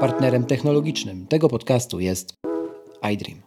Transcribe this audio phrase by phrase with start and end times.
[0.00, 2.34] Partnerem technologicznym tego podcastu jest
[3.12, 3.40] iDream.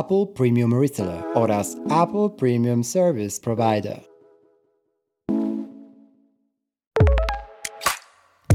[0.00, 4.00] Apple Premium Reseller oraz Apple Premium Service Provider.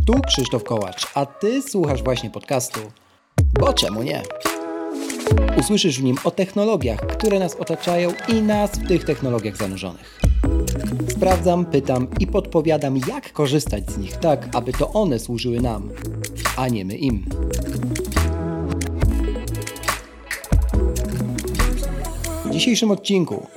[0.08, 2.80] Tu Krzysztof Kołacz, a Ty słuchasz właśnie podcastu.
[3.60, 4.22] Bo czemu nie?
[5.60, 10.20] Usłyszysz w nim o technologiach, które nas otaczają i nas w tych technologiach zanurzonych.
[11.10, 15.90] Sprawdzam, pytam i podpowiadam, jak korzystać z nich tak, aby to one służyły nam,
[16.56, 17.26] a nie my im.
[22.46, 23.48] W dzisiejszym odcinku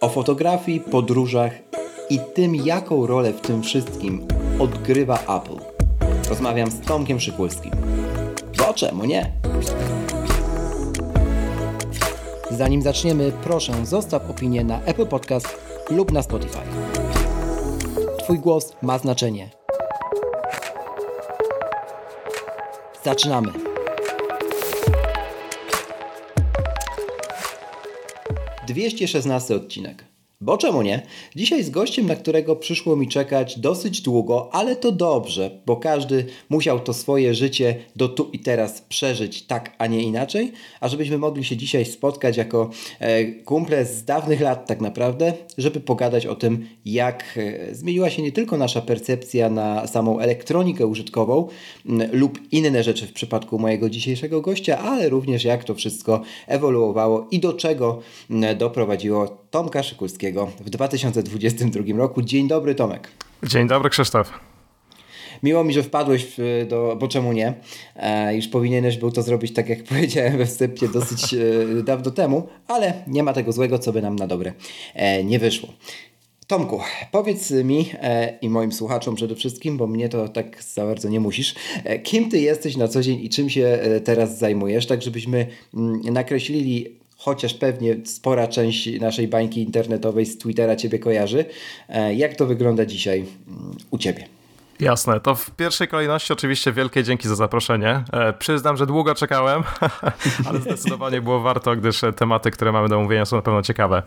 [0.00, 1.52] o fotografii, podróżach
[2.10, 4.26] i tym, jaką rolę w tym wszystkim
[4.58, 5.64] odgrywa Apple.
[6.28, 7.72] Rozmawiam z Tomkiem Szykulskim.
[8.58, 9.32] Bo czemu nie?
[12.50, 15.48] Zanim zaczniemy, proszę zostaw opinię na Apple Podcast
[15.90, 16.62] lub na Spotify.
[18.18, 19.61] Twój głos ma znaczenie.
[23.04, 23.52] Zaczynamy.
[28.68, 30.11] 216 odcinek.
[30.42, 31.02] Bo czemu nie?
[31.36, 36.24] Dzisiaj z gościem, na którego przyszło mi czekać dosyć długo, ale to dobrze, bo każdy
[36.48, 40.52] musiał to swoje życie do tu i teraz przeżyć tak, a nie inaczej.
[40.80, 45.80] A żebyśmy mogli się dzisiaj spotkać jako e, kumple z dawnych lat, tak naprawdę, żeby
[45.80, 51.48] pogadać o tym, jak e, zmieniła się nie tylko nasza percepcja na samą elektronikę użytkową
[52.12, 57.40] lub inne rzeczy w przypadku mojego dzisiejszego gościa, ale również jak to wszystko ewoluowało i
[57.40, 58.00] do czego
[58.56, 62.22] doprowadziło Tomka Szykulskiego w 2022 roku.
[62.22, 63.08] Dzień dobry, Tomek.
[63.42, 64.32] Dzień dobry, Krzysztof.
[65.42, 67.54] Miło mi, że wpadłeś w, do, bo czemu nie?
[67.96, 72.48] E, już powinieneś był to zrobić, tak jak powiedziałem we wstępie, dosyć e, dawno temu,
[72.68, 74.52] ale nie ma tego złego, co by nam na dobre
[74.94, 75.68] e, nie wyszło.
[76.46, 76.80] Tomku,
[77.10, 81.20] powiedz mi e, i moim słuchaczom przede wszystkim, bo mnie to tak za bardzo nie
[81.20, 85.02] musisz, e, kim ty jesteś na co dzień i czym się e, teraz zajmujesz, tak
[85.02, 91.44] żebyśmy mm, nakreślili chociaż pewnie spora część naszej bańki internetowej z Twittera Ciebie kojarzy.
[91.88, 94.41] E, jak to wygląda dzisiaj mm, u Ciebie?
[94.82, 98.04] Jasne, to w pierwszej kolejności oczywiście wielkie dzięki za zaproszenie.
[98.12, 99.62] E, przyznam, że długo czekałem,
[100.48, 104.02] ale zdecydowanie było warto, gdyż tematy, które mamy do omówienia są na pewno ciekawe.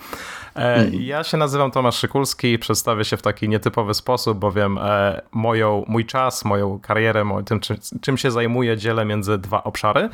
[0.56, 5.22] E, ja się nazywam Tomasz Szykulski i przedstawię się w taki nietypowy sposób, bowiem e,
[5.32, 10.10] moją, mój czas, moją karierę, tym czym, czym się zajmuję dzielę między dwa obszary.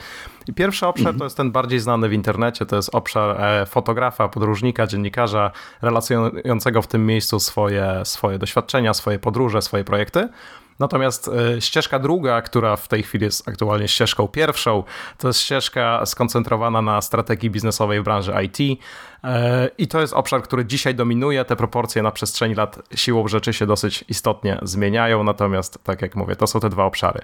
[0.47, 4.29] I pierwszy obszar to jest ten bardziej znany w internecie, to jest obszar e, fotografa,
[4.29, 5.51] podróżnika, dziennikarza
[5.81, 10.29] relacjonującego w tym miejscu swoje, swoje doświadczenia, swoje podróże, swoje projekty.
[10.81, 14.83] Natomiast e, ścieżka druga, która w tej chwili jest aktualnie ścieżką pierwszą,
[15.17, 18.81] to jest ścieżka skoncentrowana na strategii biznesowej w branży IT.
[19.23, 21.45] E, I to jest obszar, który dzisiaj dominuje.
[21.45, 25.23] Te proporcje na przestrzeni lat siłą rzeczy się dosyć istotnie zmieniają.
[25.23, 27.19] Natomiast, tak jak mówię, to są te dwa obszary.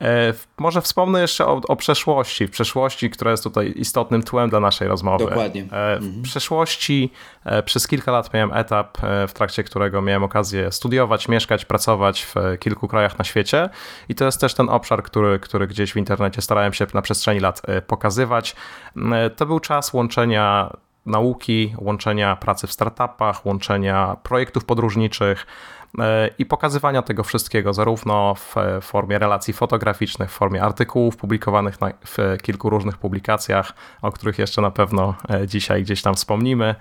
[0.00, 4.60] E, może wspomnę jeszcze o, o, przeszłości, w przeszłości, która jest tutaj istotnym tłem dla
[4.60, 5.24] naszej rozmowy.
[5.24, 5.62] Dokładnie.
[5.62, 5.66] E,
[6.00, 6.22] w mhm.
[6.22, 7.10] przeszłości
[7.44, 12.34] e, przez kilka lat miałem etap, w trakcie którego miałem okazję studiować, mieszkać, pracować w
[12.58, 13.68] kilku krajach na świecie
[14.08, 17.40] i to jest też ten obszar, który, który gdzieś w internecie starałem się na przestrzeni
[17.40, 18.56] lat pokazywać.
[19.36, 25.46] To był czas łączenia nauki, łączenia pracy w startupach, łączenia projektów podróżniczych,
[26.38, 32.42] i pokazywania tego wszystkiego, zarówno w formie relacji fotograficznych, w formie artykułów publikowanych na, w
[32.42, 33.72] kilku różnych publikacjach,
[34.02, 36.64] o których jeszcze na pewno e, dzisiaj gdzieś tam wspomnimy.
[36.64, 36.74] E,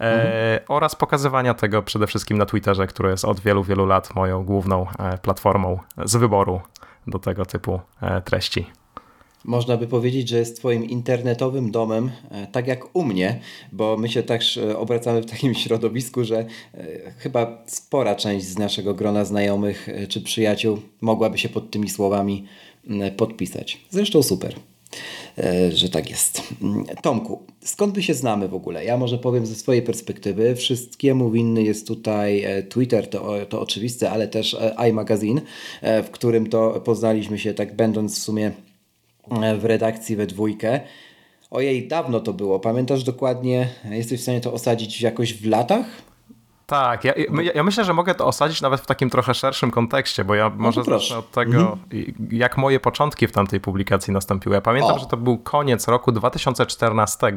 [0.00, 0.60] mhm.
[0.68, 4.86] oraz pokazywania tego przede wszystkim na Twitterze, który jest od wielu, wielu lat moją główną
[5.22, 6.60] platformą z wyboru
[7.06, 7.80] do tego typu
[8.24, 8.81] treści
[9.44, 13.40] można by powiedzieć, że jest Twoim internetowym domem, e, tak jak u mnie,
[13.72, 16.46] bo my się też e, obracamy w takim środowisku, że e,
[17.18, 22.44] chyba spora część z naszego grona znajomych czy przyjaciół mogłaby się pod tymi słowami
[23.16, 23.80] podpisać.
[23.90, 24.54] Zresztą super,
[25.72, 26.42] że tak jest.
[27.02, 28.84] Tomku, skąd my się znamy w ogóle?
[28.84, 30.56] Ja może powiem ze swojej perspektywy.
[30.56, 34.56] Wszystkiemu winny jest tutaj Twitter, to, to oczywiste, ale też
[34.88, 35.40] iMagazine,
[35.82, 38.52] w którym to poznaliśmy się tak będąc w sumie
[39.58, 40.80] w redakcji we dwójkę.
[41.50, 42.60] Ojej, dawno to było.
[42.60, 43.68] Pamiętasz dokładnie?
[43.90, 46.11] Jesteś w stanie to osadzić jakoś w latach?
[46.66, 47.12] Tak, ja,
[47.54, 50.54] ja, myślę, że mogę to osadzić nawet w takim trochę szerszym kontekście, bo ja no
[50.58, 51.78] może zacznę od tego, mhm.
[52.30, 54.54] jak moje początki w tamtej publikacji nastąpiły.
[54.54, 54.98] Ja pamiętam, o.
[54.98, 57.32] że to był koniec roku 2014.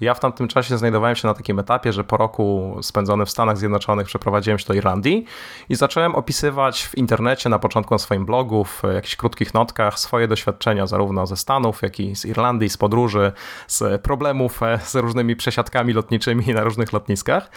[0.00, 3.58] Ja w tamtym czasie znajdowałem się na takim etapie, że po roku spędzony w Stanach
[3.58, 5.24] Zjednoczonych przeprowadziłem się do Irlandii
[5.68, 10.28] i zacząłem opisywać w internecie na początku na swoim blogu, w jakichś krótkich notkach swoje
[10.28, 13.32] doświadczenia zarówno ze Stanów, jak i z Irlandii, z podróży,
[13.66, 17.50] z problemów e, z różnymi przesiadkami lotniczymi na różnych lotniskach.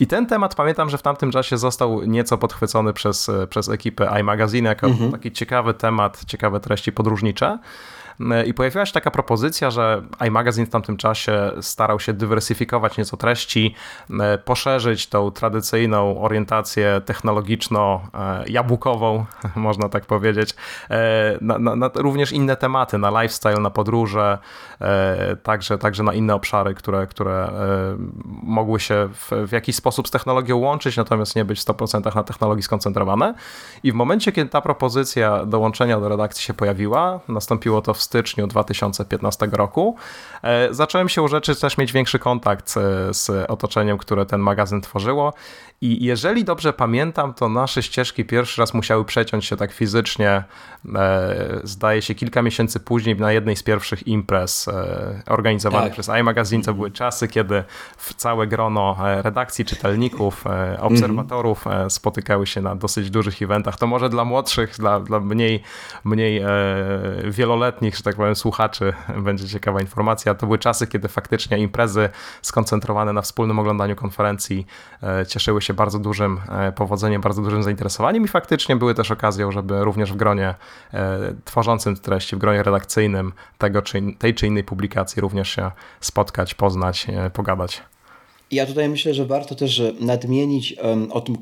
[0.00, 4.68] I ten temat pamiętam, że w tamtym czasie został nieco podchwycony przez, przez ekipę iMagazine
[4.68, 5.12] jako mhm.
[5.12, 7.58] taki ciekawy temat, ciekawe treści podróżnicze.
[8.46, 13.74] I pojawiła się taka propozycja, że iMagazine w tamtym czasie starał się dywersyfikować nieco treści,
[14.20, 19.24] e, poszerzyć tą tradycyjną orientację technologiczno-jabłkową,
[19.56, 20.54] można tak powiedzieć,
[20.90, 24.38] e, na, na, na, również inne tematy, na lifestyle, na podróże,
[24.80, 27.50] e, także, także na inne obszary, które, które
[28.42, 32.22] mogły się w, w jakiś sposób z technologią łączyć, natomiast nie być w 100% na
[32.22, 33.34] technologii skoncentrowane.
[33.82, 38.46] I w momencie, kiedy ta propozycja dołączenia do redakcji się pojawiła, nastąpiło to w styczniu
[38.46, 39.96] 2015 roku,
[40.42, 42.74] e, zacząłem się u rzeczy też mieć większy kontakt
[43.10, 45.32] z otoczeniem, które ten magazyn tworzyło
[45.80, 50.44] i jeżeli dobrze pamiętam, to nasze ścieżki pierwszy raz musiały przeciąć się tak fizycznie,
[50.94, 55.92] e, zdaje się kilka miesięcy później na jednej z pierwszych imprez e, organizowanych tak.
[55.92, 56.64] przez iMagazine.
[56.64, 57.64] To były czasy, kiedy
[57.96, 63.78] w całe grono e, redakcji, czytelników, e, obserwatorów e, spotykały się na dosyć dużych eventach.
[63.78, 65.62] To może dla młodszych, dla, dla mniej,
[66.04, 66.46] mniej e,
[67.24, 68.92] wieloletnich, że tak powiem, słuchaczy
[69.26, 70.34] będzie ciekawa informacja.
[70.34, 72.08] To były czasy, kiedy faktycznie imprezy
[72.42, 74.66] skoncentrowane na wspólnym oglądaniu konferencji
[75.28, 79.52] cieszyły się się bardzo dużym e, powodzeniem, bardzo dużym zainteresowaniem i faktycznie były też okazją,
[79.52, 80.54] żeby również w gronie
[80.94, 85.70] e, tworzącym treści, w gronie redakcyjnym tego czy, tej czy innej publikacji również się
[86.00, 87.82] spotkać, poznać, e, pogadać.
[88.50, 90.76] Ja tutaj myślę, że warto też nadmienić
[91.10, 91.36] o tym,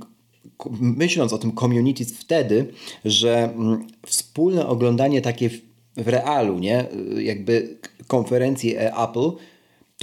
[0.80, 2.72] myśląc o tym community wtedy,
[3.04, 5.50] że mm, wspólne oglądanie takie
[5.96, 6.86] w realu, nie,
[7.16, 9.30] jakby konferencji Apple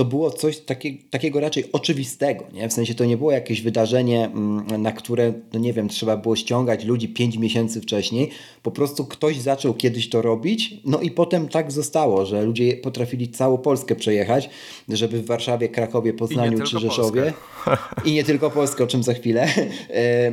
[0.01, 2.69] to było coś takie, takiego raczej oczywistego, nie?
[2.69, 6.35] W sensie to nie było jakieś wydarzenie, mm, na które, no nie wiem, trzeba było
[6.35, 8.29] ściągać ludzi pięć miesięcy wcześniej.
[8.63, 13.29] Po prostu ktoś zaczął kiedyś to robić, no i potem tak zostało, że ludzie potrafili
[13.29, 14.49] całą Polskę przejechać,
[14.89, 17.33] żeby w Warszawie, Krakowie, Poznaniu czy Rzeszowie
[18.05, 19.47] i nie tylko Polskę, o czym za chwilę,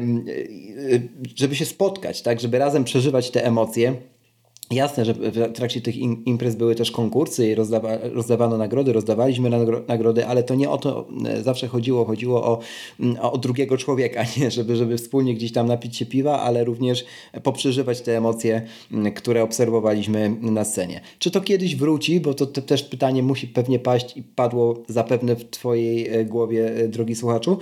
[1.37, 2.41] żeby się spotkać, tak?
[2.41, 3.95] Żeby razem przeżywać te emocje.
[4.71, 9.51] Jasne, że w trakcie tych imprez były też konkursy i rozdawa, rozdawano nagrody, rozdawaliśmy
[9.89, 12.05] nagrody, ale to nie o to e, zawsze chodziło.
[12.05, 12.59] Chodziło o,
[13.01, 14.51] mm, o drugiego człowieka, nie?
[14.51, 17.05] Żeby, żeby wspólnie gdzieś tam napić się piwa, ale również
[17.43, 18.63] poprzeżywać te emocje,
[18.93, 21.01] mm, które obserwowaliśmy na scenie.
[21.19, 22.21] Czy to kiedyś wróci?
[22.21, 26.77] Bo to, to też pytanie musi pewnie paść i padło zapewne w Twojej e, głowie,
[26.77, 27.59] e, drogi słuchaczu.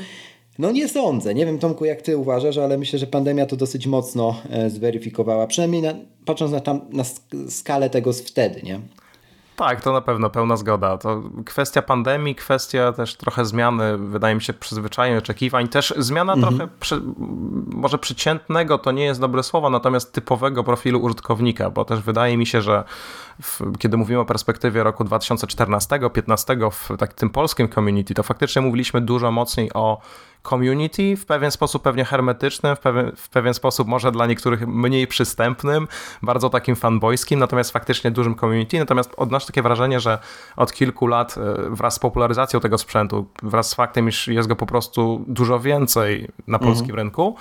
[0.59, 1.35] No nie sądzę.
[1.35, 5.47] Nie wiem, Tomku, jak ty uważasz, ale myślę, że pandemia to dosyć mocno e, zweryfikowała.
[5.47, 5.95] Przynajmniej na,
[6.25, 7.05] patrząc na, tam, na
[7.49, 8.81] skalę tego z wtedy, nie?
[9.57, 10.99] Tak, to na pewno pełna zgoda.
[10.99, 16.57] To kwestia pandemii, kwestia też trochę zmiany, wydaje mi się, przyzwyczajeń, oczekiwań, też zmiana mhm.
[16.57, 17.03] trochę przy,
[17.67, 22.47] może przeciętnego, to nie jest dobre słowo, natomiast typowego profilu użytkownika, bo też wydaje mi
[22.47, 22.85] się, że
[23.43, 29.01] w, kiedy mówimy o perspektywie roku 2014-2015 w tak, tym polskim community, to faktycznie mówiliśmy
[29.01, 30.01] dużo mocniej o
[30.49, 35.07] community, w pewien sposób pewnie hermetycznym, w pewien, w pewien sposób może dla niektórych mniej
[35.07, 35.89] przystępnym,
[36.23, 38.79] bardzo takim fanboyskim, natomiast faktycznie dużym community.
[38.79, 40.19] Natomiast odnoszę takie wrażenie, że
[40.57, 44.57] od kilku lat e, wraz z popularyzacją tego sprzętu, wraz z faktem, iż jest go
[44.57, 46.99] po prostu dużo więcej na polskim mhm.
[46.99, 47.37] rynku,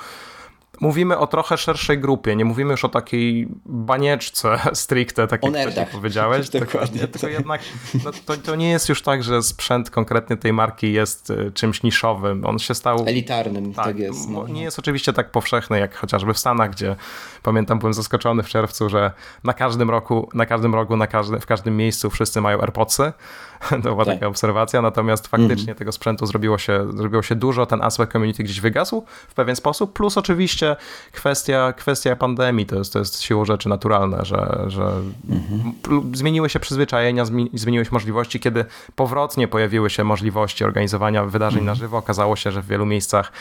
[0.80, 5.86] Mówimy o trochę szerszej grupie, nie mówimy już o takiej banieczce stricte, tak jak wcześniej
[5.92, 6.50] powiedziałeś.
[6.60, 7.08] Dokładnie.
[7.08, 7.62] Tylko jednak
[8.04, 11.84] no, to, to nie jest już tak, że sprzęt konkretnie tej marki jest e, czymś
[11.84, 12.46] niszowym.
[12.46, 13.04] On się stał...
[13.08, 14.30] Elitarnym, tak, tak jest.
[14.30, 14.48] No.
[14.48, 16.96] Nie jest oczywiście tak powszechny, jak chociażby w Stanach, gdzie
[17.44, 19.12] pamiętam, byłem zaskoczony w czerwcu, że
[19.44, 23.14] na każdym roku, na każdym rogu, na każdy, w każdym miejscu wszyscy mają AirPodsy
[23.70, 24.14] to była tak.
[24.14, 25.76] taka obserwacja, natomiast faktycznie mm.
[25.76, 29.94] tego sprzętu zrobiło się, zrobiło się dużo, ten aspekt community gdzieś wygasł w pewien sposób,
[29.94, 30.76] plus oczywiście
[31.12, 36.16] kwestia, kwestia pandemii, to jest, to jest siłą rzeczy naturalne, że, że mm-hmm.
[36.16, 41.66] zmieniły się przyzwyczajenia, zmieniły się możliwości, kiedy powrotnie pojawiły się możliwości organizowania wydarzeń mm.
[41.66, 43.32] na żywo, okazało się, że w wielu miejscach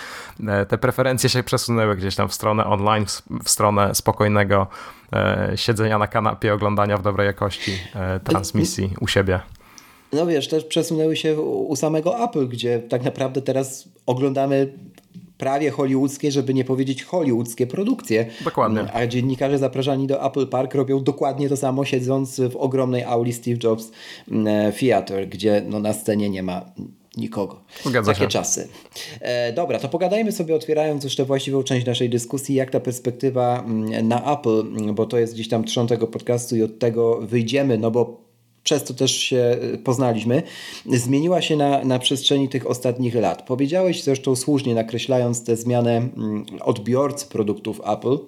[0.46, 3.04] e, te preferencje się przesunęły gdzieś tam w stronę online,
[3.44, 4.66] w stronę spokojnego
[5.12, 9.40] e, siedzenia na kanapie, oglądania w dobrej jakości e, transmisji u siebie.
[10.14, 14.72] No wiesz, też przesunęły się u samego Apple, gdzie tak naprawdę teraz oglądamy
[15.38, 18.26] prawie hollywoodzkie, żeby nie powiedzieć hollywoodzkie produkcje.
[18.44, 18.92] Dokładnie.
[18.92, 23.56] A dziennikarze zapraszani do Apple Park robią dokładnie to samo, siedząc w ogromnej auli Steve
[23.64, 23.90] Jobs
[24.30, 26.64] mm, Theater, gdzie no, na scenie nie ma
[27.16, 27.60] nikogo.
[27.84, 28.28] Zgadza Takie się.
[28.28, 28.68] czasy.
[29.20, 33.64] E, dobra, to pogadajmy sobie, otwierając już tę właściwą część naszej dyskusji, jak ta perspektywa
[33.66, 37.78] mm, na Apple, bo to jest gdzieś tam trzon tego podcastu i od tego wyjdziemy,
[37.78, 38.23] no bo
[38.64, 40.42] przez to też się y, poznaliśmy,
[40.86, 43.46] zmieniła się na, na przestrzeni tych ostatnich lat.
[43.46, 48.18] Powiedziałeś zresztą słusznie, nakreślając tę zmianę mm, odbiorcy produktów Apple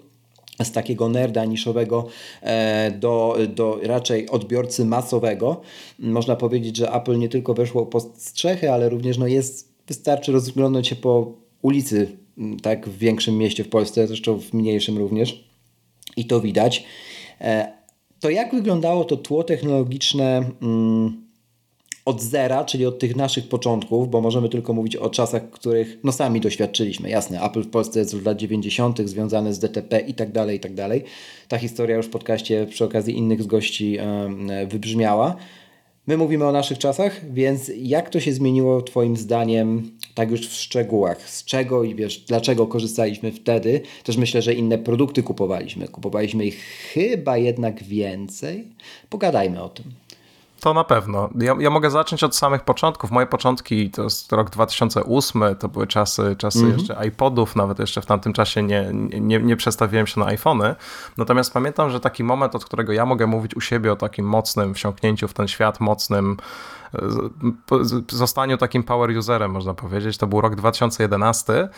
[0.64, 2.06] z takiego nerda niszowego
[2.42, 5.60] e, do, do raczej odbiorcy masowego.
[5.98, 10.88] Można powiedzieć, że Apple nie tylko weszło po strzechy, ale również no jest wystarczy rozglądnąć
[10.88, 15.44] się po ulicy, mm, tak, w większym mieście w Polsce, zresztą w mniejszym również,
[16.16, 16.84] i to widać.
[18.20, 21.26] To jak wyglądało to tło technologiczne mm,
[22.04, 26.12] od zera, czyli od tych naszych początków, bo możemy tylko mówić o czasach, których no
[26.12, 27.10] sami doświadczyliśmy.
[27.10, 28.98] Jasne, Apple w Polsce jest od lat 90.
[29.08, 31.04] związane z DTP i tak dalej, i tak dalej.
[31.48, 33.98] Ta historia już w podcaście przy okazji innych z gości
[34.68, 35.36] wybrzmiała.
[36.06, 40.52] My mówimy o naszych czasach, więc jak to się zmieniło Twoim zdaniem, tak już w
[40.52, 41.30] szczegółach?
[41.30, 43.80] Z czego i wiesz, dlaczego korzystaliśmy wtedy?
[44.04, 45.88] Też myślę, że inne produkty kupowaliśmy.
[45.88, 46.58] Kupowaliśmy ich
[46.92, 48.64] chyba jednak więcej.
[49.10, 49.84] Pogadajmy o tym.
[50.66, 51.28] To na pewno.
[51.40, 53.10] Ja, ja, mogę zacząć od samych początków.
[53.10, 56.78] Moje początki to jest rok 2008, to były czasy, czasy mm -hmm.
[56.78, 60.74] jeszcze iPodów, nawet jeszcze w tamtym czasie nie, nie, nie przestawiłem się na iPhony.
[61.16, 64.74] Natomiast pamiętam, że taki moment, od którego ja mogę mówić u siebie o takim mocnym
[64.74, 66.36] wsiąknięciu w ten świat, mocnym
[68.08, 70.18] zostaniu takim power userem, można powiedzieć.
[70.18, 71.68] To był rok 2011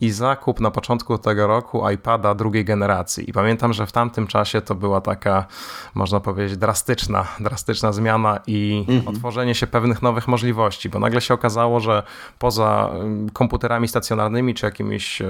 [0.00, 3.30] i zakup na początku tego roku iPada drugiej generacji.
[3.30, 5.46] I pamiętam, że w tamtym czasie to była taka,
[5.94, 9.16] można powiedzieć, drastyczna, drastyczna zmiana i mhm.
[9.16, 12.02] otworzenie się pewnych nowych możliwości, bo nagle się okazało, że
[12.38, 12.90] poza
[13.32, 15.22] komputerami stacjonarnymi czy jakimiś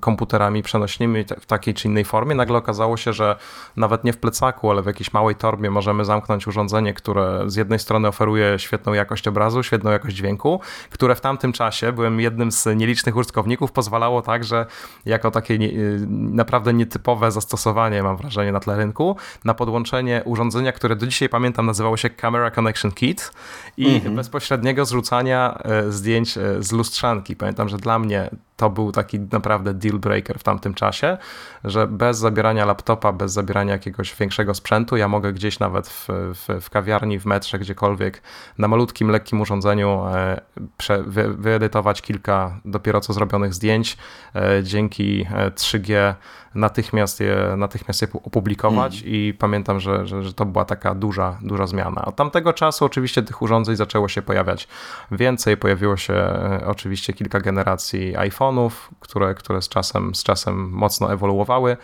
[0.00, 3.36] komputerami przenośnymi w takiej czy innej formie, nagle okazało się, że
[3.76, 7.78] nawet nie w plecaku, ale w jakiejś małej torbie możemy zamknąć urządzenie, które z jednej
[7.78, 12.66] strony oferuje świetną jakość obrazu, świetną jakość dźwięku, które w tamtym czasie, byłem jednym z
[12.76, 14.66] nielicznych użytkowników, pozwalało także
[15.06, 20.96] jako takie y, naprawdę nietypowe zastosowanie, mam wrażenie, na tle rynku, na podłączenie urządzenia, które
[20.96, 23.32] do dzisiaj pamiętam nazywało się Camera Connection Kit
[23.76, 24.16] i mhm.
[24.16, 27.36] bezpośredniego zrzucania e, zdjęć e, z lustrzanki.
[27.36, 31.18] Pamiętam, że dla mnie to był taki naprawdę deal breaker w tamtym czasie,
[31.64, 36.64] że bez zabierania laptopa, bez zabierania jakiegoś większego sprzętu, ja mogę gdzieś nawet w, w,
[36.64, 38.22] w kawiarni, w metrze, gdziekolwiek
[38.58, 40.40] na malutkim, lekkim urządzeniu e,
[40.76, 43.96] prze, wy, wyedytować kilka dopiero co zrobionych zdjęć
[44.34, 46.14] e, dzięki 3G e,
[46.54, 49.14] natychmiast je, natychmiast je opublikować mm.
[49.14, 52.04] i pamiętam, że, że, że, to była taka duża, duża zmiana.
[52.04, 54.68] Od tamtego czasu oczywiście tych urządzeń zaczęło się pojawiać
[55.10, 56.14] więcej, pojawiło się
[56.66, 58.16] oczywiście kilka generacji
[59.00, 61.76] które, które z, czasem, z czasem mocno ewoluowały.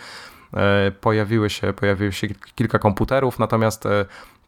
[1.01, 3.89] Pojawiły się, pojawiły się kilka komputerów, natomiast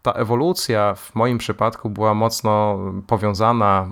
[0.06, 3.88] ta ewolucja w moim przypadku była mocno powiązana,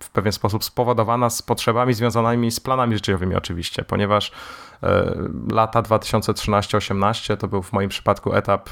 [0.00, 4.32] w pewien sposób spowodowana z potrzebami związanymi z planami życiowymi oczywiście, ponieważ
[4.82, 5.14] e,
[5.52, 8.68] lata 2013-18 to był w moim przypadku etap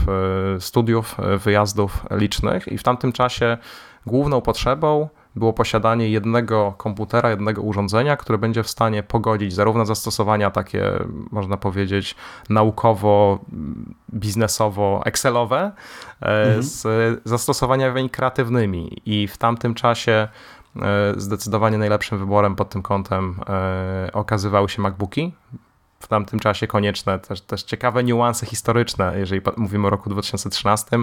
[0.56, 3.58] e, studiów, e, wyjazdów licznych i w tamtym czasie
[4.06, 10.50] główną potrzebą było posiadanie jednego komputera, jednego urządzenia, które będzie w stanie pogodzić zarówno zastosowania
[10.50, 10.92] takie,
[11.30, 12.14] można powiedzieć,
[12.48, 13.38] naukowo,
[14.14, 15.72] biznesowo, Excelowe
[16.22, 16.62] e, mhm.
[16.62, 16.86] z
[17.24, 19.02] zastosowaniami kreatywnymi.
[19.06, 20.28] I w tamtym czasie
[20.76, 25.32] e, zdecydowanie najlepszym wyborem pod tym kątem e, okazywały się MacBooki.
[26.00, 30.98] W tamtym czasie konieczne też, też ciekawe niuanse historyczne, jeżeli mówimy o roku 2013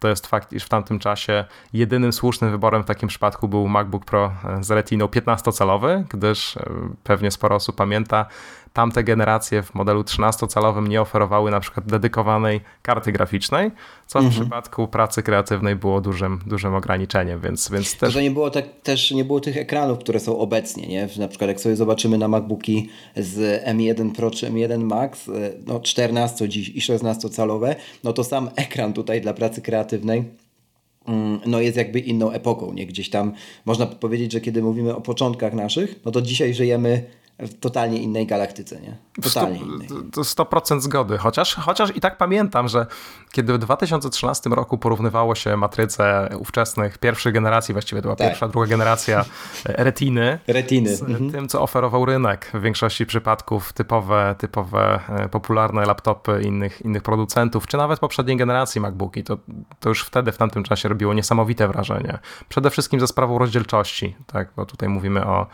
[0.00, 4.04] to jest fakt, iż w tamtym czasie jedynym słusznym wyborem w takim przypadku był MacBook
[4.04, 6.70] Pro z Retiną 15-calowy, gdyż e,
[7.04, 8.26] pewnie sporo osób pamięta,
[8.72, 13.70] tamte generacje w modelu 13-calowym nie oferowały na przykład dedykowanej karty graficznej,
[14.06, 14.40] co w mhm.
[14.42, 18.12] przypadku pracy kreatywnej było dużym, dużym ograniczeniem, więc, więc też...
[18.12, 21.08] Że nie było tak, też nie było tych ekranów, które są obecnie, nie?
[21.18, 25.32] Na przykład jak sobie zobaczymy na MacBooki z M1 Pro czy M1 Max, e,
[25.66, 27.74] no 14 dziś i 16-calowe,
[28.04, 30.24] no to sam ekran tutaj dla pracy kreatywnej
[31.06, 32.86] mm, no jest jakby inną epoką, nie?
[32.86, 33.32] Gdzieś tam
[33.64, 38.26] można powiedzieć, że kiedy mówimy o początkach naszych, no to dzisiaj żyjemy w totalnie innej
[38.26, 38.96] galaktyce, nie?
[39.22, 39.88] Totalnie sto, innej.
[40.12, 42.86] To 100% zgody, chociaż, chociaż i tak pamiętam, że
[43.32, 48.28] kiedy w 2013 roku porównywało się matryce ówczesnych pierwszej generacji, właściwie to była tak.
[48.28, 49.24] pierwsza, druga generacja
[49.66, 50.96] e, retiny, retiny.
[50.96, 51.30] z mhm.
[51.30, 52.50] tym, co oferował rynek.
[52.54, 58.80] W większości przypadków typowe, typowe e, popularne laptopy innych, innych producentów, czy nawet poprzedniej generacji
[58.80, 59.38] MacBooki, to,
[59.80, 62.18] to już wtedy, w tamtym czasie robiło niesamowite wrażenie.
[62.48, 64.48] Przede wszystkim ze sprawą rozdzielczości, tak?
[64.56, 65.46] bo tutaj mówimy o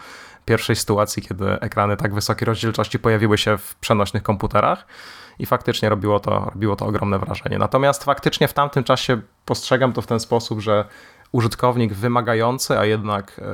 [0.47, 4.87] pierwszej sytuacji, kiedy ekrany tak wysokiej rozdzielczości pojawiły się w przenośnych komputerach
[5.39, 7.59] i faktycznie robiło to, robiło to ogromne wrażenie.
[7.59, 10.85] Natomiast faktycznie w tamtym czasie postrzegam to w ten sposób, że
[11.33, 13.53] użytkownik wymagający, a jednak e,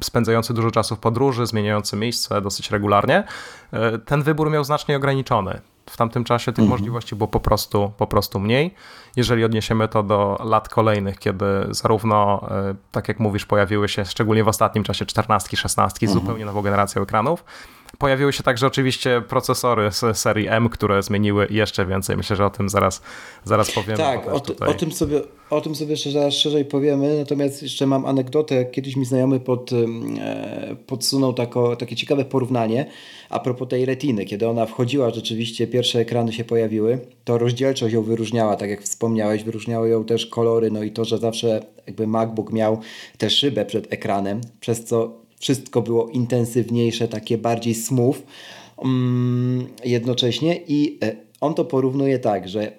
[0.00, 3.24] spędzający dużo czasu w podróży, zmieniający miejsce dosyć regularnie,
[3.72, 5.60] e, ten wybór miał znacznie ograniczony.
[5.90, 6.70] W tamtym czasie tych mhm.
[6.70, 8.74] możliwości było po prostu, po prostu mniej.
[9.16, 14.44] Jeżeli odniesiemy to do lat kolejnych, kiedy zarówno, e, tak jak mówisz, pojawiły się szczególnie
[14.44, 16.20] w ostatnim czasie 14, 16, mhm.
[16.20, 17.44] zupełnie nową generacją ekranów,
[17.98, 22.16] pojawiły się także oczywiście procesory z serii M, które zmieniły jeszcze więcej.
[22.16, 23.02] Myślę, że o tym zaraz,
[23.44, 23.98] zaraz powiemy.
[23.98, 28.06] Tak, o, o, tym sobie, o tym sobie jeszcze zaraz szerzej powiemy, natomiast jeszcze mam
[28.06, 28.64] anegdotę.
[28.64, 29.86] Kiedyś mi znajomy pod, e,
[30.86, 32.86] podsunął tako, takie ciekawe porównanie
[33.30, 34.24] a propos tej retiny.
[34.24, 39.44] Kiedy ona wchodziła, rzeczywiście pierwsze ekrany się pojawiły, to rozdzielczość ją wyróżniała, tak jak wspomniałeś,
[39.44, 42.80] wyróżniały ją też kolory, no i to, że zawsze jakby MacBook miał
[43.18, 48.16] tę szybę przed ekranem, przez co wszystko było intensywniejsze, takie bardziej smooth
[48.76, 52.72] um, jednocześnie i e, on to porównuje tak, że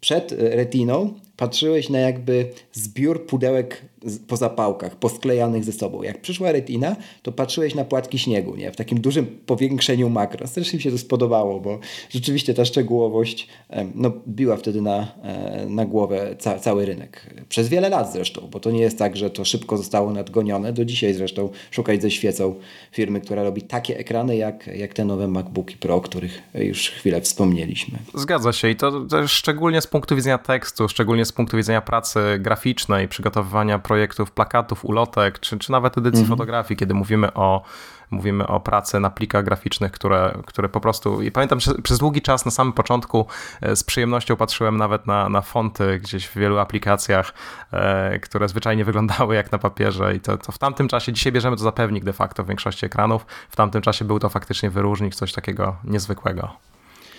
[0.00, 3.84] przed retiną patrzyłeś na jakby zbiór pudełek
[4.28, 6.02] po zapałkach, posklejanych ze sobą.
[6.02, 8.72] Jak przyszła retina, to patrzyłeś na płatki śniegu, nie?
[8.72, 10.46] W takim dużym powiększeniu makro.
[10.46, 11.78] Strasznie mi się to spodobało, bo
[12.10, 13.48] rzeczywiście ta szczegółowość
[13.94, 17.34] no, biła wtedy na, e, na głowę ca cały rynek.
[17.48, 20.72] Przez wiele lat zresztą, bo to nie jest tak, że to szybko zostało nadgonione.
[20.72, 22.54] Do dzisiaj zresztą szukać ze świecą
[22.92, 27.20] firmy, która robi takie ekrany jak, jak te nowe MacBooki Pro, o których już chwilę
[27.20, 27.98] wspomnieliśmy.
[28.14, 32.20] Zgadza się i to, to szczególnie z punktu widzenia tekstu, szczególnie z punktu widzenia pracy
[32.38, 36.38] graficznej, przygotowywania projektów, plakatów, ulotek, czy, czy nawet edycji mhm.
[36.38, 37.62] fotografii, kiedy mówimy o
[38.10, 41.22] mówimy o pracy na plikach graficznych, które, które po prostu.
[41.22, 43.26] I pamiętam, że przez długi czas na samym początku
[43.62, 47.34] e, z przyjemnością patrzyłem nawet na, na fonty gdzieś w wielu aplikacjach,
[47.72, 50.14] e, które zwyczajnie wyglądały jak na papierze.
[50.16, 52.86] I to, to w tamtym czasie, dzisiaj bierzemy to za pewnik de facto w większości
[52.86, 53.26] ekranów.
[53.50, 56.50] W tamtym czasie był to faktycznie wyróżnik, coś takiego niezwykłego.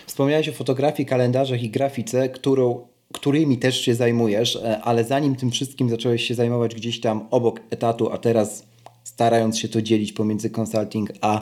[0.06, 5.52] Wspomniałeś o fotografii, kalendarzach i grafice, którą którymi też się zajmujesz, e, ale zanim tym
[5.52, 8.72] wszystkim zacząłeś się zajmować gdzieś tam obok etatu, a teraz
[9.04, 11.40] starając się to dzielić pomiędzy consulting a,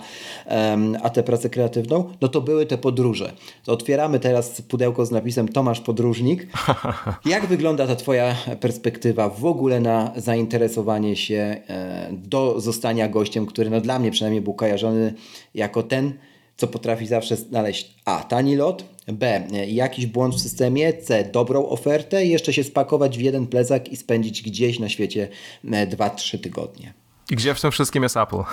[1.03, 3.33] a tę pracę kreatywną, no to były te podróże.
[3.63, 6.47] To otwieramy teraz pudełko z napisem Tomasz Podróżnik.
[7.25, 13.69] Jak wygląda ta Twoja perspektywa w ogóle na zainteresowanie się e, do zostania gościem, który
[13.69, 15.13] no dla mnie przynajmniej był kojarzony
[15.53, 16.13] jako ten,
[16.59, 18.23] co potrafi zawsze znaleźć A.
[18.23, 19.47] Tani lot, B.
[19.67, 21.23] Jakiś błąd w systemie, C.
[21.23, 25.27] Dobrą ofertę jeszcze się spakować w jeden plecak i spędzić gdzieś na świecie
[25.65, 26.93] 2-3 e, tygodnie.
[27.29, 28.38] I gdzie w tym wszystkim jest Apple?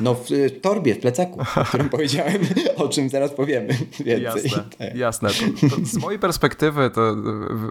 [0.00, 2.38] No w y, torbie, w plecaku, o którym powiedziałem,
[2.76, 3.68] o czym zaraz powiemy
[4.00, 4.22] więcej.
[4.22, 4.94] Jasne, tak.
[4.94, 5.28] jasne.
[5.28, 7.16] To, to z mojej perspektywy to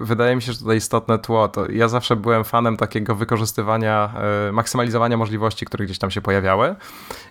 [0.01, 1.47] wydaje mi się, że tutaj istotne tło.
[1.47, 4.13] To ja zawsze byłem fanem takiego wykorzystywania,
[4.47, 6.75] e, maksymalizowania możliwości, które gdzieś tam się pojawiały.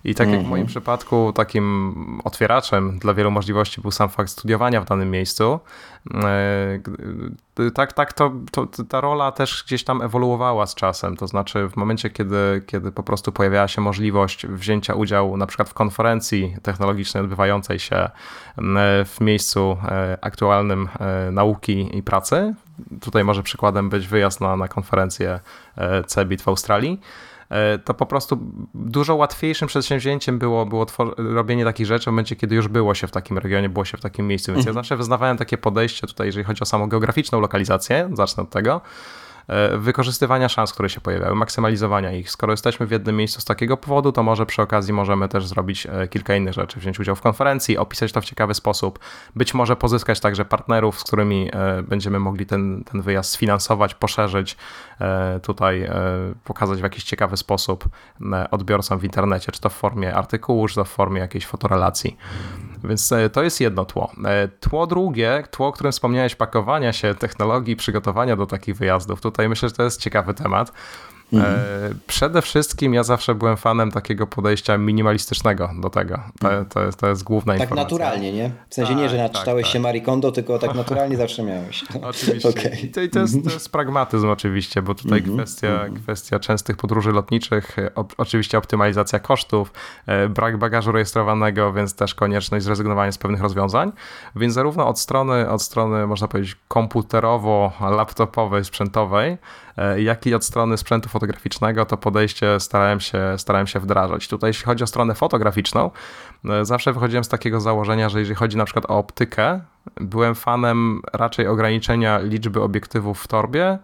[0.05, 0.67] I tak jak w moim mhm.
[0.67, 5.61] przypadku takim otwieraczem dla wielu możliwości był sam fakt studiowania w danym miejscu,
[7.75, 11.17] tak, tak to, to, ta rola też gdzieś tam ewoluowała z czasem.
[11.17, 15.69] To znaczy w momencie, kiedy, kiedy po prostu pojawiała się możliwość wzięcia udziału na przykład
[15.69, 18.11] w konferencji technologicznej odbywającej się
[19.05, 22.55] w miejscu e, aktualnym e, nauki i pracy.
[23.01, 25.41] Tutaj może przykładem być wyjazd na, na konferencję
[25.77, 27.01] e, CEBIT w Australii
[27.85, 28.39] to po prostu
[28.75, 33.11] dużo łatwiejszym przedsięwzięciem było, było robienie takich rzeczy w momencie, kiedy już było się w
[33.11, 34.53] takim regionie, było się w takim miejscu.
[34.53, 34.77] Więc mhm.
[34.77, 38.81] ja zawsze wyznawałem takie podejście tutaj, jeżeli chodzi o samą geograficzną lokalizację, zacznę od tego,
[39.49, 42.31] E, wykorzystywania szans, które się pojawiały, maksymalizowania ich.
[42.31, 45.87] Skoro jesteśmy w jednym miejscu z takiego powodu, to może przy okazji możemy też zrobić
[45.87, 48.99] e, kilka innych rzeczy, wziąć udział w konferencji, opisać to w ciekawy sposób,
[49.37, 54.57] być może pozyskać także partnerów, z którymi e, będziemy mogli ten, ten wyjazd sfinansować, poszerzyć,
[55.43, 55.91] tutaj
[56.45, 57.89] pokazać w jakiś ciekawy sposób
[58.51, 62.17] odbiorcom w internecie, czy to w formie artykułu, czy to w formie jakiejś fotorelacji.
[62.85, 64.13] Więc to jest jedno tło.
[64.61, 69.21] Tło drugie, tło, o którym wspomniałeś, pakowania się technologii, przygotowania do takich wyjazdów.
[69.21, 70.73] Tutaj myślę, że to jest ciekawy temat.
[71.33, 71.55] Mhm.
[71.55, 71.59] E,
[72.07, 76.21] przede wszystkim ja zawsze byłem fanem takiego podejścia minimalistycznego do tego.
[76.41, 76.67] To, mhm.
[76.67, 77.85] to, jest, to jest główna tak informacja.
[77.85, 78.51] Tak naturalnie, nie?
[78.69, 79.83] W sensie tak, nie, że naczytałeś tak, się tak.
[79.83, 81.85] Marie Kondo, tylko tak naturalnie zawsze miałeś.
[82.03, 82.49] Oczywiście.
[82.49, 82.77] Okay.
[82.83, 85.35] I, to, i to, jest, to jest pragmatyzm oczywiście, bo tutaj -hmm.
[85.35, 85.97] kwestia, -hmm.
[85.97, 89.73] kwestia częstych podróży lotniczych, o, oczywiście optymalizacja kosztów,
[90.07, 93.93] e, brak bagażu rejestrowanego, więc też konieczność zrezygnowania z pewnych rozwiązań.
[94.37, 99.39] Więc zarówno od strony, od strony można powiedzieć komputerowo-laptopowej, sprzętowej,
[99.97, 104.29] jak i od strony sprzętu fotograficznego to podejście starałem się, starałem się wdrażać.
[104.29, 105.91] Tutaj jeśli chodzi o stronę fotograficzną,
[106.45, 109.61] e, zawsze wychodziłem z takiego założenia, że jeżeli chodzi na przykład o optykę,
[110.01, 113.79] byłem fanem raczej ograniczenia liczby obiektywów w torbie, e,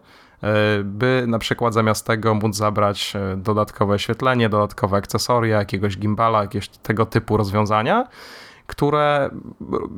[0.84, 7.06] by na przykład zamiast tego móc zabrać dodatkowe oświetlenie, dodatkowe akcesoria, jakiegoś gimbala, jakieś tego
[7.06, 8.06] typu rozwiązania,
[8.66, 9.30] które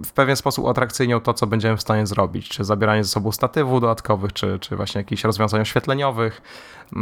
[0.05, 3.81] w pewien sposób atrakcyjnią to, co będziemy w stanie zrobić, czy zabieranie ze sobą statywów
[3.81, 6.43] dodatkowych, czy, czy właśnie jakichś rozwiązań oświetleniowych.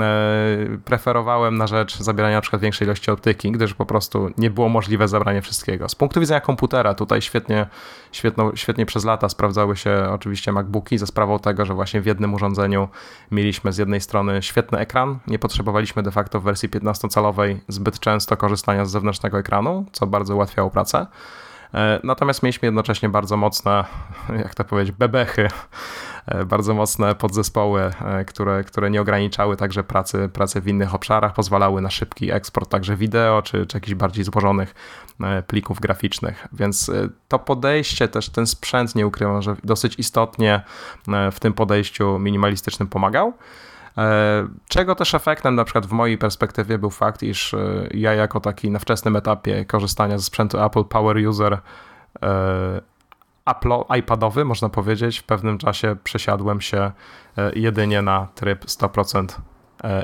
[0.00, 4.68] E, preferowałem na rzecz zabierania na przykład większej ilości optyki, gdyż po prostu nie było
[4.68, 5.88] możliwe zabranie wszystkiego.
[5.88, 7.66] Z punktu widzenia komputera tutaj świetnie,
[8.12, 12.34] świetno, świetnie przez lata sprawdzały się oczywiście MacBooki ze sprawą tego, że właśnie w jednym
[12.34, 12.88] urządzeniu
[13.30, 18.36] mieliśmy z jednej strony świetny ekran, nie potrzebowaliśmy de facto w wersji 15-calowej zbyt często
[18.36, 21.06] korzystania z zewnętrznego ekranu, co bardzo ułatwiało pracę.
[21.74, 23.84] E, natomiast mieliśmy jednocześnie bardzo mocne,
[24.44, 25.48] jak to powiedzieć, bebechy,
[26.26, 31.34] e, bardzo mocne podzespoły, e, które, które nie ograniczały także pracy, pracy w innych obszarach,
[31.34, 34.74] pozwalały na szybki eksport także wideo, czy, czy jakichś bardziej złożonych
[35.46, 36.48] plików graficznych.
[36.52, 36.90] Więc
[37.28, 40.62] to podejście, też ten sprzęt, nie ukrywam, że dosyć istotnie
[41.32, 43.32] w tym podejściu minimalistycznym pomagał.
[43.98, 48.40] E, czego też efektem, na przykład w mojej perspektywie, był fakt, iż e, ja jako
[48.40, 51.58] taki na wczesnym etapie korzystania ze sprzętu Apple Power User
[52.22, 52.80] e,
[53.46, 56.92] Apple, iPadowy, można powiedzieć, w pewnym czasie przesiadłem się
[57.54, 59.26] jedynie na tryb 100%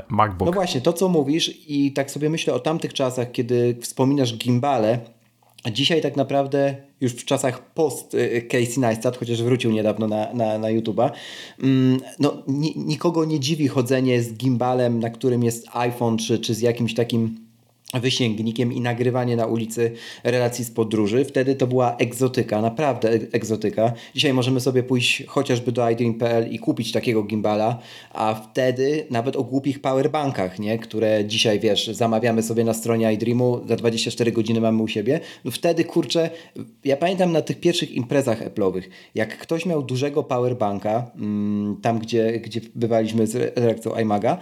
[0.09, 0.45] MacBook.
[0.45, 4.99] No właśnie, to co mówisz i tak sobie myślę o tamtych czasach, kiedy wspominasz gimbale,
[5.71, 10.57] dzisiaj tak naprawdę już w czasach post y, Casey Neistat, chociaż wrócił niedawno na, na,
[10.57, 11.11] na YouTube'a,
[11.63, 12.43] mm, no,
[12.75, 17.48] nikogo nie dziwi chodzenie z gimbalem, na którym jest iPhone, czy, czy z jakimś takim
[17.93, 19.91] wysięgnikiem i nagrywanie na ulicy
[20.23, 21.25] relacji z podróży.
[21.25, 23.93] Wtedy to była egzotyka, naprawdę egzotyka.
[24.15, 27.79] Dzisiaj możemy sobie pójść chociażby do iDream.pl i kupić takiego gimbala,
[28.13, 30.79] a wtedy nawet o głupich powerbankach, nie?
[30.79, 35.19] które dzisiaj, wiesz, zamawiamy sobie na stronie iDreamu, za 24 godziny mamy u siebie.
[35.45, 36.29] No wtedy, kurczę,
[36.85, 38.83] ja pamiętam na tych pierwszych imprezach Apple'owych,
[39.15, 44.37] jak ktoś miał dużego powerbanka, mm, tam gdzie, gdzie bywaliśmy z reakcją iMaga,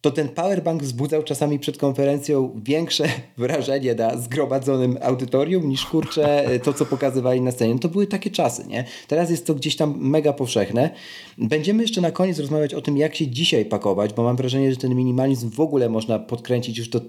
[0.00, 3.04] to ten powerbank wzbudzał czasami przed konferencją większe
[3.36, 7.74] wrażenie na zgromadzonym audytorium niż kurczę to, co pokazywali na scenie.
[7.74, 8.84] No to były takie czasy, nie?
[9.08, 10.90] Teraz jest to gdzieś tam mega powszechne.
[11.38, 14.76] Będziemy jeszcze na koniec rozmawiać o tym, jak się dzisiaj pakować, bo mam wrażenie, że
[14.76, 17.00] ten minimalizm w ogóle można podkręcić już do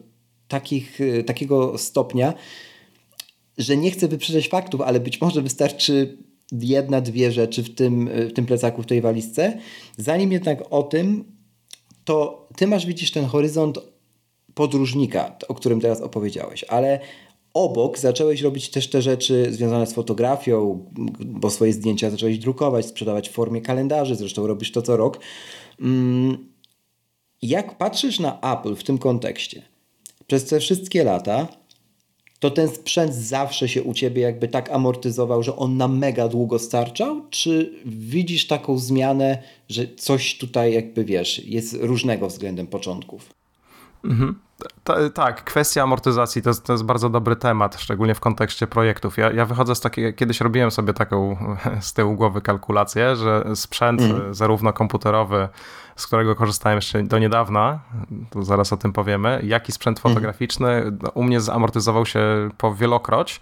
[0.48, 2.34] takich, takiego stopnia,
[3.58, 6.18] że nie chcę wyprzedzać faktów, ale być może wystarczy
[6.52, 9.58] jedna, dwie rzeczy w tym, w tym plecaku, w tej walizce.
[9.98, 11.39] Zanim jednak o tym,
[12.10, 13.80] to ty masz, widzisz, ten horyzont
[14.54, 17.00] podróżnika, o którym teraz opowiedziałeś, ale
[17.54, 20.86] obok zacząłeś robić też te rzeczy związane z fotografią,
[21.20, 25.20] bo swoje zdjęcia zacząłeś drukować, sprzedawać w formie kalendarzy, zresztą robisz to co rok.
[25.82, 26.52] Mm,
[27.42, 29.62] jak patrzysz na Apple w tym kontekście?
[30.28, 31.48] Przez te wszystkie lata
[32.40, 36.60] to ten sprzęt zawsze się u ciebie jakby tak amortyzował, że on na mega długo
[36.60, 37.22] starczał?
[37.30, 43.30] Czy widzisz taką zmianę, że coś tutaj jakby wiesz, jest różnego względem początków?
[44.04, 44.36] Mhm.
[45.14, 49.18] tak, kwestia amortyzacji to jest, to jest, bardzo dobry temat, szczególnie w kontekście projektów.
[49.18, 51.38] Ja, ja wychodzę z takiej, kiedyś robiłem sobie taką
[51.82, 54.34] z tyłu głowy kalkulację, że sprzęt mm.
[54.34, 55.48] zarówno komputerowy,
[56.00, 57.80] z którego korzystałem jeszcze do niedawna,
[58.30, 60.14] tu zaraz o tym powiemy, jak i sprzęt mhm.
[60.14, 63.42] fotograficzny u mnie zamortyzował się po wielokroć.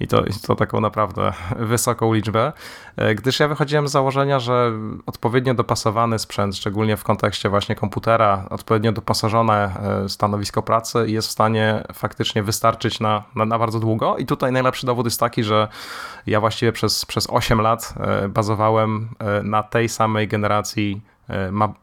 [0.00, 2.52] I to, to taką naprawdę wysoką liczbę,
[2.96, 4.72] e, gdyż ja wychodziłem z założenia, że
[5.06, 9.70] odpowiednio dopasowany sprzęt, szczególnie w kontekście właśnie komputera, odpowiednio doposażone
[10.04, 14.16] e, stanowisko pracy jest w stanie faktycznie wystarczyć na, na, na bardzo długo.
[14.18, 15.68] I tutaj najlepszy dowód jest taki, że
[16.26, 19.08] ja właściwie przez, przez 8 lat e, bazowałem
[19.42, 21.02] na tej samej generacji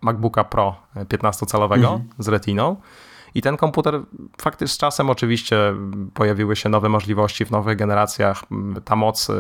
[0.02, 2.10] MacBooka Pro 15-calowego mhm.
[2.20, 2.76] z Retiną.
[3.36, 4.02] I ten komputer
[4.42, 5.76] faktycznie z czasem oczywiście
[6.14, 8.44] pojawiły się nowe możliwości w nowych generacjach.
[8.86, 9.36] Ta moc y,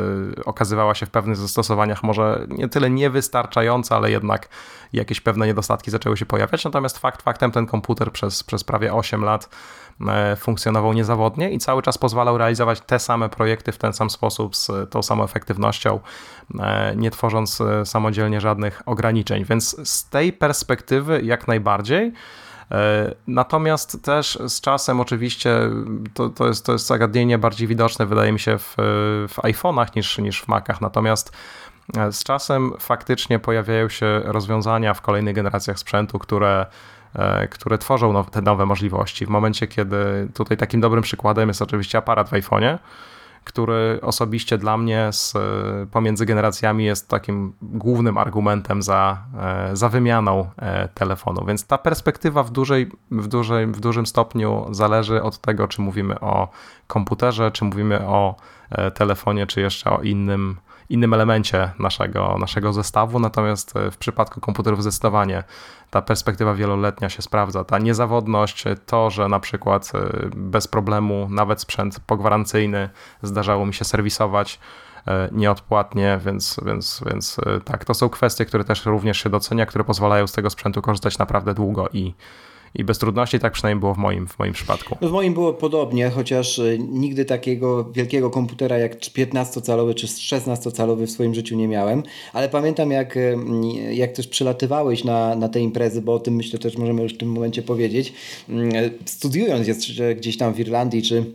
[0.45, 4.49] okazywała się w pewnych zastosowaniach może nie tyle niewystarczająca, ale jednak
[4.93, 6.65] jakieś pewne niedostatki zaczęły się pojawiać.
[6.65, 9.49] Natomiast fakt faktem ten komputer przez, przez prawie 8 lat e,
[10.37, 14.91] funkcjonował niezawodnie i cały czas pozwalał realizować te same projekty w ten sam sposób, z
[14.91, 15.99] tą samą efektywnością,
[16.59, 19.45] e, nie tworząc e, samodzielnie żadnych ograniczeń.
[19.45, 22.13] Więc z tej perspektywy jak najbardziej.
[22.71, 25.59] E, natomiast też z czasem oczywiście
[26.13, 28.75] to, to, jest, to jest zagadnienie bardziej widoczne, wydaje mi się, w,
[29.29, 30.81] w iPhone'ach niż, niż w Macach.
[30.81, 31.31] Natomiast
[31.97, 36.65] e, z czasem faktycznie pojawiają się rozwiązania w kolejnych generacjach sprzętu, które e,
[37.49, 39.25] które tworzą te nowe możliwości.
[39.25, 42.77] W momencie, kiedy tutaj takim dobrym przykładem jest oczywiście aparat w iPhone'ie,
[43.43, 45.33] który osobiście dla mnie z,
[45.91, 51.45] pomiędzy generacjami jest takim głównym argumentem za, e, za wymianą e, telefonu.
[51.45, 56.19] Więc ta perspektywa w, dużej, w, dużej, w dużym stopniu zależy od tego, czy mówimy
[56.19, 56.47] o
[56.87, 58.35] komputerze, czy mówimy o
[58.71, 60.57] e, telefonie, czy jeszcze o innym
[60.89, 65.43] innym elemencie naszego, naszego zestawu, natomiast w przypadku komputerów zdecydowanie
[65.89, 67.63] ta perspektywa wieloletnia się sprawdza.
[67.63, 69.91] Ta niezawodność, to, że na przykład
[70.35, 72.89] bez problemu nawet sprzęt pogwarancyjny
[73.21, 74.59] zdarzało mi się serwisować
[75.31, 80.27] nieodpłatnie, więc, więc, więc tak, to są kwestie, które też również się docenia, które pozwalają
[80.27, 82.13] z tego sprzętu korzystać naprawdę długo i
[82.75, 84.97] i bez trudności, tak przynajmniej było w moim, w moim przypadku.
[85.01, 91.05] No w moim było podobnie, chociaż e, nigdy takiego wielkiego komputera jak 15-calowy czy 16-calowy
[91.05, 92.03] w swoim życiu nie miałem,
[92.33, 93.35] ale pamiętam jak, e,
[93.93, 97.17] jak też przylatywałeś na, na te imprezy, bo o tym myślę też możemy już w
[97.17, 98.13] tym momencie powiedzieć,
[98.49, 101.25] mm, e, studiując jeszcze gdzieś tam w Irlandii czy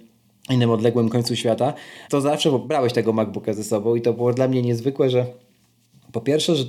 [0.51, 1.75] innym odległym końcu świata,
[2.11, 5.27] to zawsze brałeś tego MacBooka ze sobą i to było dla mnie niezwykłe, że
[6.13, 6.65] po pierwsze, że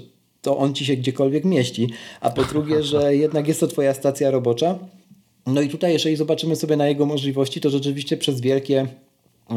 [0.45, 1.89] to on ci się gdziekolwiek mieści,
[2.21, 4.79] a po drugie, że jednak jest to twoja stacja robocza.
[5.45, 8.87] No i tutaj, jeżeli zobaczymy sobie na jego możliwości, to rzeczywiście przez wielkie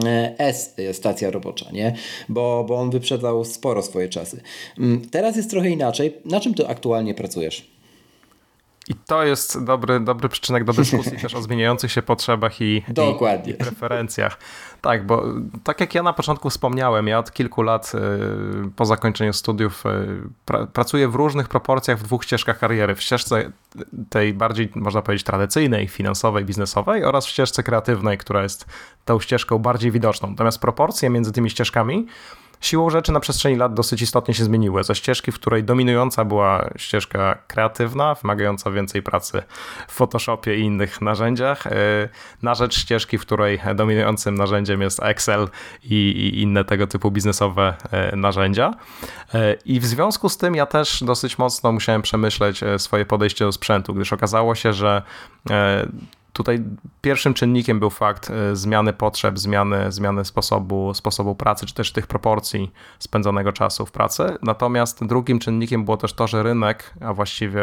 [0.05, 1.95] e, S stacja robocza, nie?
[2.29, 4.41] Bo, bo on wyprzedzał sporo swoje czasy.
[4.79, 6.13] Mm, teraz jest trochę inaczej.
[6.25, 7.78] Na czym ty aktualnie pracujesz?
[8.89, 13.53] I to jest dobry, dobry przyczynek do dyskusji też o zmieniających się potrzebach i, Dokładnie.
[13.53, 14.39] i, i preferencjach.
[14.81, 15.25] Tak, bo
[15.65, 19.89] tak jak ja na początku wspomniałem, ja od kilku lat y, po zakończeniu studiów y,
[20.45, 22.95] pra, pracuję w różnych proporcjach w dwóch ścieżkach kariery.
[22.95, 23.53] W ścieżce
[24.11, 28.67] tej bardziej, można powiedzieć, tradycyjnej, finansowej, biznesowej oraz w ścieżce kreatywnej, która jest
[29.05, 30.31] tą ścieżką bardziej widoczną.
[30.31, 32.07] Natomiast proporcje między tymi ścieżkami
[32.61, 34.85] siłą rzeczy na przestrzeni lat dosyć istotnie się zmieniły.
[34.85, 39.43] Ze ścieżki, w której dominująca była ścieżka kreatywna, wymagająca więcej pracy
[39.89, 41.71] w Photoshopie i innych narzędziach, y,
[42.43, 45.49] na rzecz ścieżki, w której dominującym narzędziem jest Excel
[45.85, 47.75] i, inne tego typu biznesowe
[48.13, 48.75] y, narzędzia.
[49.35, 53.53] Y, I w związku z tym ja też dosyć mocno musiałem przemyśleć swoje podejście do
[53.53, 55.03] sprzętu, gdyż okazało się, że
[56.39, 56.65] Tutaj
[57.01, 62.07] pierwszym czynnikiem był fakt e, zmiany potrzeb, zmiany, zmiany sposobu, sposobu pracy, czy też tych
[62.07, 64.37] proporcji spędzonego czasu w pracy.
[64.43, 67.63] Natomiast drugim czynnikiem było też to, że rynek, a właściwie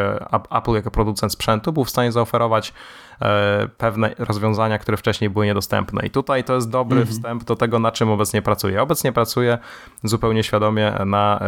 [0.52, 2.74] Apple jako producent sprzętu, był w stanie zaoferować
[3.22, 6.06] e, pewne rozwiązania, które wcześniej były niedostępne.
[6.06, 7.16] I tutaj to jest dobry mhm.
[7.16, 8.82] wstęp do tego, na czym obecnie pracuję.
[8.82, 9.58] Obecnie pracuję
[10.04, 11.46] zupełnie świadomie na e,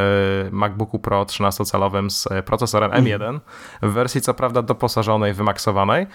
[0.52, 3.40] MacBooku Pro 13-calowym z procesorem M1
[3.82, 6.08] w wersji co prawda doposażonej, wymaksowanej.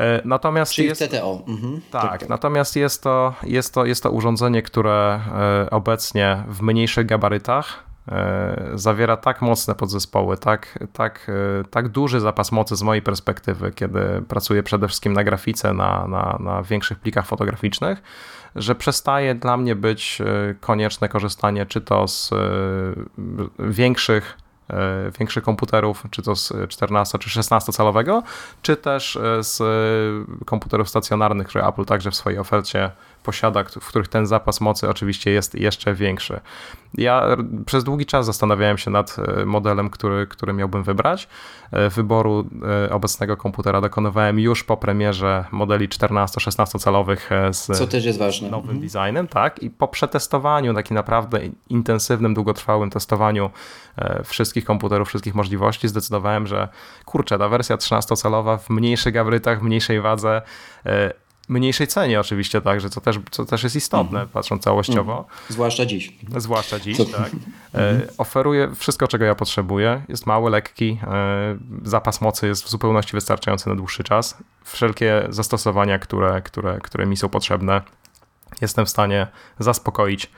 [0.00, 1.42] E, natomiast Czyli jest, CTO.
[1.48, 1.80] Mhm.
[1.90, 5.20] Tak, tak, natomiast jest to, jest, to, jest to urządzenie, które
[5.66, 11.30] e, obecnie w mniejszych gabarytach e, zawiera tak mocne podzespoły, tak, tak,
[11.70, 16.38] tak duży zapas mocy z mojej perspektywy, kiedy pracuję przede wszystkim na grafice, na, na,
[16.40, 18.02] na większych plikach fotograficznych,
[18.56, 20.22] że przestaje dla mnie być
[20.60, 22.30] konieczne korzystanie czy to z
[23.58, 24.38] większych
[25.18, 28.22] większych komputerów, czy to z 14 czy 16 calowego,
[28.62, 29.62] czy też e, z
[30.44, 32.90] komputerów stacjonarnych, które Apple także w swojej ofercie
[33.22, 36.40] posiada, w których ten zapas mocy oczywiście jest jeszcze większy.
[36.94, 41.28] Ja przez długi czas zastanawiałem się nad e, modelem, który, który miałbym wybrać.
[41.72, 42.48] E, wyboru
[42.86, 48.50] e, obecnego komputera dokonywałem już po premierze modeli 14-16 calowych z Co też jest ważne.
[48.50, 48.88] nowym mhm.
[48.88, 49.62] designem, tak?
[49.62, 53.50] I po przetestowaniu, takim naprawdę intensywnym, długotrwałym testowaniu
[54.24, 56.68] wszystkich komputerów, wszystkich możliwości, zdecydowałem, że
[57.04, 60.42] kurczę, ta wersja 13-calowa w mniejszych gabrytach, w mniejszej wadze
[61.50, 64.28] mniejszej cenie oczywiście także, co też, co też jest istotne, mm.
[64.28, 65.12] patrząc całościowo.
[65.12, 65.24] Mm.
[65.48, 66.12] Zwłaszcza dziś.
[66.36, 67.04] Zwłaszcza dziś, co?
[67.04, 67.30] tak.
[67.74, 70.02] E, oferuje wszystko, czego ja potrzebuję.
[70.08, 74.36] Jest mały, lekki, e, zapas mocy jest w zupełności wystarczający na dłuższy czas.
[74.64, 77.82] Wszelkie zastosowania, które, które, które mi są potrzebne,
[78.60, 79.26] jestem w stanie
[79.58, 80.30] zaspokoić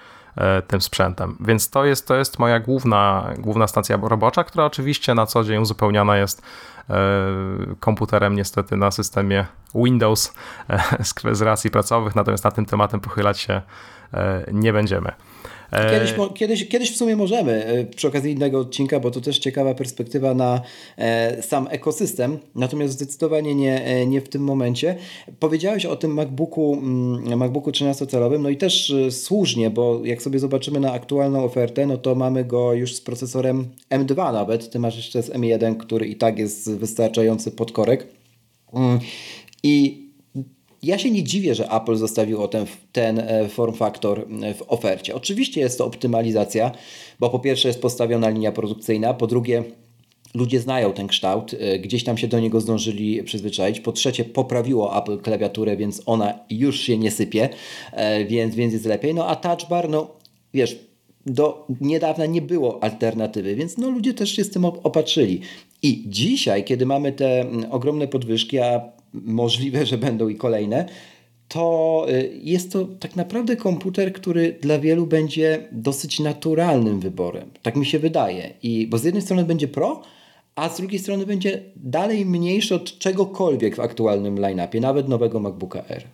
[0.67, 1.37] tym sprzętem.
[1.41, 5.63] Więc to jest, to jest moja główna, główna stacja robocza, która oczywiście na co dzień
[5.63, 6.43] uzupełniana jest
[6.91, 10.35] E, komputerem niestety na systemie Windows
[10.71, 13.63] e, z racji pracowych, natomiast na tym tematem pochylać się
[14.15, 15.13] e, nie będziemy.
[15.91, 20.35] Kiedyś, kiedyś, kiedyś w sumie możemy, przy okazji innego odcinka, bo to też ciekawa perspektywa
[20.35, 20.61] na
[21.41, 24.97] sam ekosystem, natomiast zdecydowanie nie, nie w tym momencie.
[25.39, 30.81] Powiedziałeś o tym MacBooku, mm, MacBooku 13-calowym, no i też słusznie, bo jak sobie zobaczymy
[30.81, 35.23] na aktualną ofertę, no to mamy go już z procesorem M2 nawet, ty masz jeszcze
[35.23, 38.07] z M1, który i tak jest wystarczający podkorek.
[38.75, 38.99] Mm,
[39.63, 40.02] I
[40.83, 45.15] ja się nie dziwię, że Apple zostawiło ten, ten e, form factor e, w ofercie.
[45.15, 46.73] Oczywiście jest to optymalizacja,
[47.21, 49.65] bo po pierwsze jest postawiona linia produkcyjna, po drugie
[50.35, 53.81] ludzie znają ten kształt, e, gdzieś tam się do niego zdążyli przyzwyczaić.
[53.81, 57.49] Po trzecie, poprawiło Apple klawiaturę, więc ona już się nie sypie,
[58.29, 59.15] więc, więc jest lepiej.
[59.15, 60.11] No a touch bar, no
[60.55, 60.79] wiesz,
[61.27, 65.41] do niedawna nie było alternatywy, więc no ludzie też się z tym opatrzyli.
[65.83, 70.87] I dzisiaj, kiedy mamy te ogromne podwyżki, a możliwe, że będą i kolejne,
[71.49, 77.51] to y, jest to tak naprawdę komputer, który dla wielu będzie dosyć naturalnym wyborem.
[77.63, 78.55] Tak mi się wydaje.
[78.63, 80.03] I, bo z jednej strony będzie Pro,
[80.55, 85.85] a z drugiej strony będzie dalej mniejszy od czegokolwiek w aktualnym line-upie, nawet nowego MacBooka
[85.89, 86.05] Air.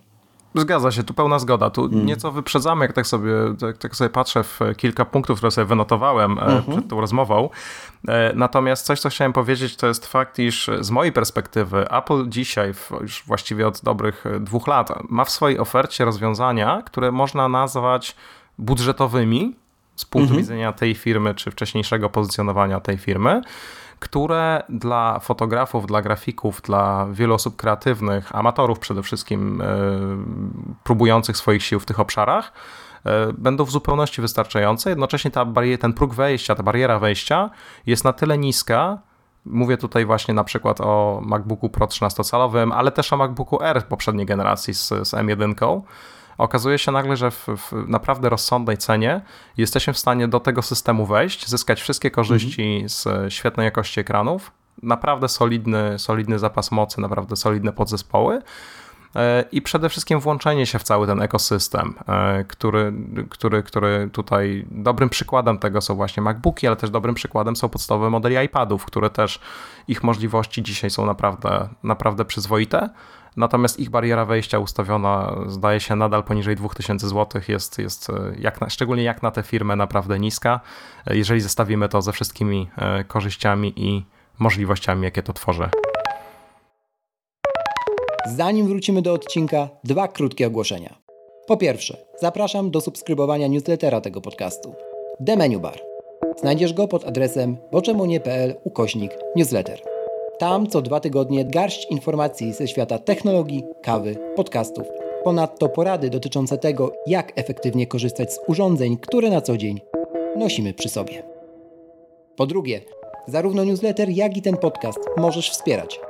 [0.55, 1.71] Zgadza się, tu pełna zgoda.
[1.71, 2.07] Tu hmm.
[2.07, 6.33] nieco wyprzedzamy, jak tak sobie, tak, tak, sobie patrzę w kilka punktów, które sobie wynotowałem
[6.33, 6.63] mhm.
[6.63, 7.49] przed tą rozmową.
[8.09, 12.73] E, natomiast coś, co chciałem powiedzieć, to jest fakt, iż z mojej perspektywy Apple dzisiaj,
[13.01, 18.17] już właściwie od dobrych dwóch lat, ma w swojej ofercie rozwiązania, które można nazwać
[18.59, 19.57] budżetowymi
[19.97, 20.41] z punktu mhm.
[20.41, 23.43] widzenia tej firmy, czy wcześniejszego pozycjonowania tej firmy
[23.99, 29.67] które dla fotografów, dla grafików, dla wielu osób kreatywnych, amatorów przede wszystkim, e,
[30.85, 32.53] próbujących swoich sił w tych obszarach,
[33.05, 34.91] e, będą w zupełności wystarczające.
[34.91, 37.51] Jednocześnie ta barier, ten próg wejścia, ta bariera wejścia
[37.87, 38.99] jest na tyle niska,
[39.45, 44.27] Mówię tutaj właśnie na przykład o MacBooku Pro 13-calowym, ale też o MacBooku R poprzedniej
[44.27, 45.55] generacji z, z M1,
[46.39, 49.21] okazuje się nagle, że w, w, naprawdę rozsądnej cenie
[49.57, 52.89] jesteśmy w stanie do tego systemu wejść, zyskać wszystkie korzyści mhm.
[52.89, 58.43] z świetnej jakości ekranów, naprawdę solidny, solidny zapas mocy, naprawdę solidne podzespoły
[59.17, 62.93] e, i przede wszystkim włączenie się w cały ten ekosystem, e, który,
[63.31, 68.11] który, który tutaj dobrym przykładem tego są właśnie MacBooki, ale też dobrym przykładem są podstawowe
[68.11, 69.41] modele iPadów, które też
[69.89, 72.89] ich możliwości dzisiaj są naprawdę, naprawdę przyzwoite.
[73.39, 78.61] Natomiast ich bariera wejścia ustawiona, zdaje się, nadal poniżej 2000 zł jest, jest e, jak
[78.61, 80.61] na, szczególnie jak na tę firmę naprawdę niska,
[81.07, 84.05] e, jeżeli zestawimy to ze wszystkimi e, korzyściami i
[84.39, 85.69] możliwościami, jakie to tworzy.
[88.27, 90.99] Zanim wrócimy do odcinka, dwa krótkie ogłoszenia.
[91.47, 94.75] Po pierwsze, zapraszam do subskrybowania newslettera tego podcastu.
[95.27, 95.81] The Menu Bar.
[96.37, 99.98] Znajdziesz go pod adresem boczemunie.pl ukośnik newsletter.
[100.39, 104.87] Tam co dwa tygodnie garść informacji ze świata technologii, kawy, podcastów.
[105.25, 109.81] Ponadto porady dotyczące tego, jak efektywnie korzystać z urządzeń, które na co dzień
[110.37, 111.23] nosimy przy sobie.
[112.37, 112.81] Po drugie,
[113.27, 116.01] zarówno newsletter, jak i ten podcast możesz wspierać.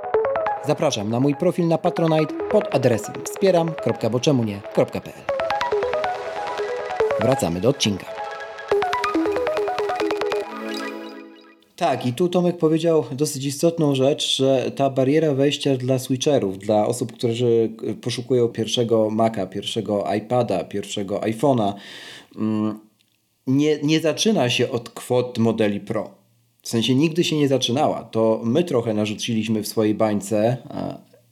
[0.66, 5.24] Zapraszam na mój profil na Patronite pod adresem wspieram.boczemunie.pl
[7.20, 8.17] Wracamy do odcinka.
[11.78, 16.86] Tak, i tu Tomek powiedział dosyć istotną rzecz, że ta bariera wejścia dla switcherów, dla
[16.86, 21.72] osób, którzy poszukują pierwszego Maca, pierwszego iPada, pierwszego iPhone'a,
[22.36, 22.78] mm,
[23.46, 26.10] nie, nie zaczyna się od kwot modeli Pro.
[26.62, 28.04] W sensie nigdy się nie zaczynała.
[28.04, 30.56] To my trochę narzuciliśmy w swojej bańce,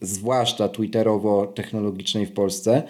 [0.01, 2.83] zwłaszcza twitterowo-technologicznej w Polsce,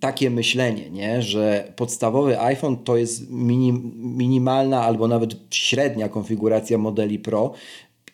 [0.00, 1.22] takie myślenie, nie?
[1.22, 7.52] że podstawowy iPhone to jest minim, minimalna albo nawet średnia konfiguracja modeli Pro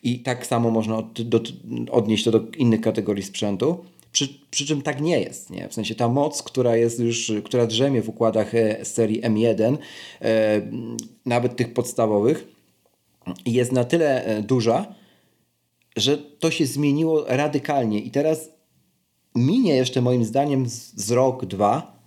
[0.03, 1.41] i tak samo można od, do,
[1.91, 3.85] odnieść to do innych kategorii sprzętu.
[4.13, 5.51] Przy, przy czym tak nie jest.
[5.51, 5.69] Nie?
[5.69, 9.77] W sensie ta moc, która jest już, która drzemie w układach e, serii M1,
[10.23, 10.61] e,
[11.27, 12.49] nawet tych podstawowych,
[13.47, 14.95] jest na tyle e, duża,
[15.97, 18.01] że to się zmieniło radykalnie.
[18.01, 18.54] I teraz
[19.35, 22.01] minie jeszcze moim zdaniem z, z rok, dwa,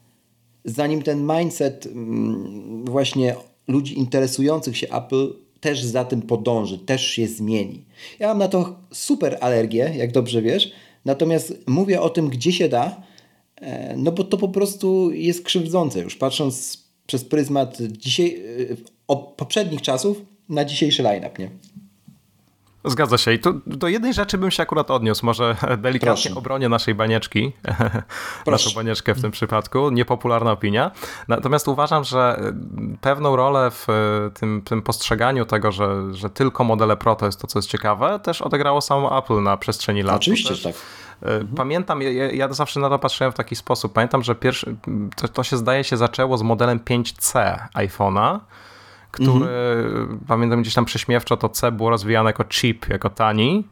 [0.66, 3.36] zanim ten mindset mm, właśnie
[3.68, 7.86] ludzi interesujących się Apple też za tym podąży, też się zmieni.
[8.20, 10.72] Ja mam na to super alergię, jak dobrze wiesz,
[11.06, 13.02] natomiast mówię o tym, gdzie się da,
[13.56, 18.44] e, no bo to po prostu jest krzywdzące już, patrząc przez pryzmat dzisiaj,
[19.10, 21.50] e, poprzednich czasów na dzisiejszy line-up, nie?
[22.86, 23.34] Zgadza się.
[23.34, 25.26] I tu do jednej rzeczy bym się akurat odniósł.
[25.26, 26.36] Może delikatnie Proszę.
[26.36, 27.54] obronię naszej banieczki.
[28.48, 29.90] Naszą banieczkę w tym przypadku.
[29.90, 30.92] Niepopularna opinia.
[31.28, 32.42] Natomiast uważam, że
[33.02, 33.88] pewną rolę w
[34.34, 38.20] tym, tym postrzeganiu tego, że, że tylko modele Pro to jest to, co jest ciekawe,
[38.24, 40.16] też odegrało samo Apple na przestrzeni lat.
[40.16, 40.74] Oczywiście, też, tak.
[41.22, 43.94] E, pamiętam, ja, ja, zawsze na to patrzyłem w taki sposób.
[43.94, 44.76] Pamiętam, że pierwszy,
[45.16, 48.40] to, to się zdaje się zaczęło z modelem 5C iPhone'a
[49.12, 50.20] który mhm.
[50.28, 53.68] pamiętam gdzieś tam prześmiewczo to C było rozwijane jako chip, jako tani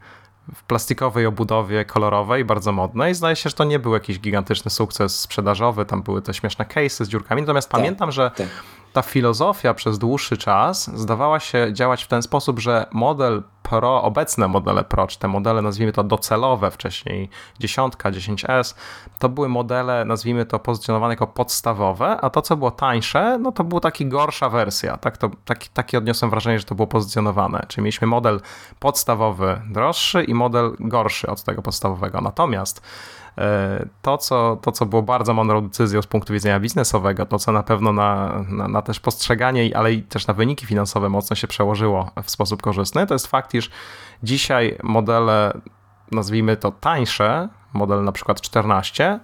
[0.55, 3.15] w plastikowej obudowie kolorowej, bardzo modnej.
[3.15, 7.05] Zdaje się, że to nie był jakiś gigantyczny sukces sprzedażowy, tam były te śmieszne case'y
[7.05, 8.47] z dziurkami, natomiast tak, pamiętam, że tak
[8.95, 14.47] ta filozofia przez dłuższy czas zdawała się działać w ten sposób, że model Pro, obecne
[14.47, 17.29] modele Pro, czy te modele nazwijmy to docelowe wcześniej,
[17.59, 18.75] 10, 10S,
[19.19, 23.63] to były modele, nazwijmy to pozycjonowane jako podstawowe, a to co było tańsze, no to
[23.63, 24.97] była taka gorsza wersja.
[24.97, 27.65] Tak to, taki, takie odniosłem wrażenie, że to było pozycjonowane.
[27.67, 28.41] Czyli mieliśmy model
[28.79, 32.21] podstawowy droższy i model gorszy od tego podstawowego.
[32.21, 32.81] Natomiast
[34.01, 37.63] to co, to, co było bardzo mądrą decyzją z punktu widzenia biznesowego, to co na
[37.63, 42.11] pewno na, na, na też postrzeganie, ale i też na wyniki finansowe mocno się przełożyło
[42.23, 43.69] w sposób korzystny, to jest fakt, iż
[44.23, 45.61] dzisiaj modele,
[46.11, 49.19] nazwijmy to tańsze, model na przykład 14,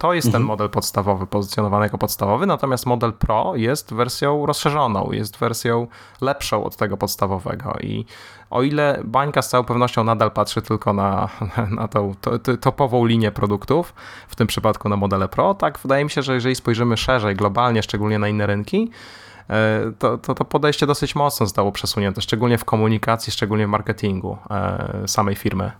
[0.00, 5.38] to jest ten model podstawowy, pozycjonowany jako podstawowy, natomiast model Pro jest wersją rozszerzoną, jest
[5.38, 5.86] wersją
[6.20, 8.04] lepszą od tego podstawowego i
[8.50, 11.28] o ile bańka z całą pewnością nadal patrzy tylko na,
[11.78, 13.94] na tą to, to, topową linię produktów,
[14.28, 17.82] w tym przypadku na modele Pro, tak wydaje mi się, że jeżeli spojrzymy szerzej, globalnie,
[17.82, 18.90] szczególnie na inne rynki,
[19.50, 24.38] e, to, to, to podejście dosyć mocno zostało przesunięte, szczególnie w komunikacji, szczególnie w marketingu
[24.50, 25.72] e, samej firmy.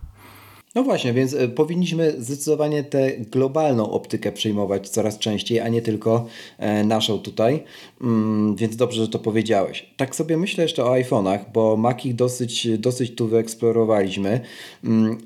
[0.74, 6.26] No właśnie, więc e, powinniśmy zdecydowanie tę globalną optykę przyjmować coraz częściej, a nie tylko
[6.58, 7.64] e, naszą tutaj.
[8.00, 9.94] Mm, więc dobrze, że to powiedziałeś.
[9.96, 14.40] Tak sobie myślę jeszcze o iPhone'ach, bo Maci dosyć, dosyć tu wyeksplorowaliśmy.
[14.84, 15.18] Mm,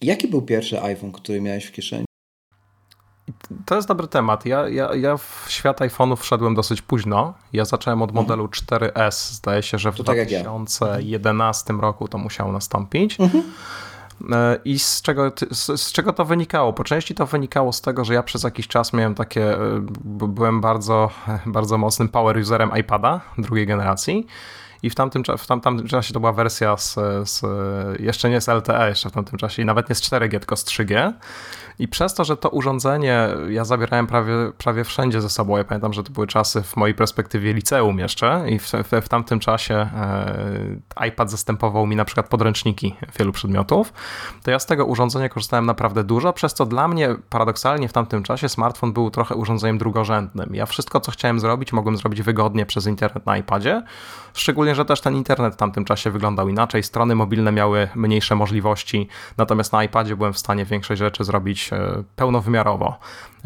[0.00, 2.04] jaki był pierwszy iPhone, który miałeś w kieszeni?
[3.66, 4.46] To jest dobry temat.
[4.46, 7.34] Ja, ja, ja w świat iPhone'ów wszedłem dosyć późno.
[7.52, 9.32] Ja zacząłem od modelu 4S.
[9.32, 11.82] Zdaje się, że w to 2011 tak ja.
[11.82, 13.20] roku to musiało nastąpić.
[13.20, 13.42] Mhm.
[14.32, 16.72] E, I z czego, z, czego to wynikało?
[16.72, 19.58] Po części to wynikało z tego, że ja przez jakiś czas miałem takie, e,
[20.04, 21.10] byłem bardzo,
[21.46, 24.26] bardzo mocnym power userem iPada drugiej generacji.
[24.82, 26.94] I w tamtym, w tam, tamtym czasie to była wersja z,
[27.24, 27.42] z,
[28.00, 30.64] jeszcze nie z LTE, jeszcze w tamtym czasie, i nawet nie z 4G, tylko z
[30.64, 31.12] 3G.
[31.78, 35.92] I przez to, że to urządzenie ja zabierałem prawie, prawie wszędzie ze sobą, ja pamiętam,
[35.92, 39.74] że to były czasy w mojej perspektywie liceum jeszcze i w, w, w tamtym czasie
[39.74, 43.92] e, iPad zastępował mi na przykład podręczniki wielu przedmiotów,
[44.42, 48.22] to ja z tego urządzenia korzystałem naprawdę dużo, przez co dla mnie paradoksalnie w tamtym
[48.22, 50.54] czasie smartfon był trochę urządzeniem drugorzędnym.
[50.54, 53.82] Ja wszystko, co chciałem zrobić, mogłem zrobić wygodnie przez internet na iPadzie,
[54.34, 59.08] szczególnie, że też ten internet w tamtym czasie wyglądał inaczej, strony mobilne miały mniejsze możliwości,
[59.36, 62.98] natomiast na iPadzie byłem w stanie większość rzeczy zrobić E, pełnowymiarowo.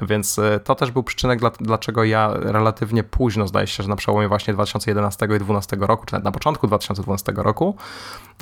[0.02, 4.28] Więc e, to też był przyczynek, dlaczego ja relatywnie późno, zdaje się, że na przełomie
[4.28, 7.76] właśnie 2011 i 2012 roku, czy nawet na początku 2012 roku,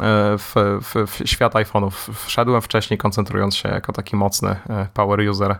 [0.01, 4.57] e, w, w, w świat iPhone'ów wszedłem wcześniej, koncentrując się jako taki mocny
[4.95, 5.59] power user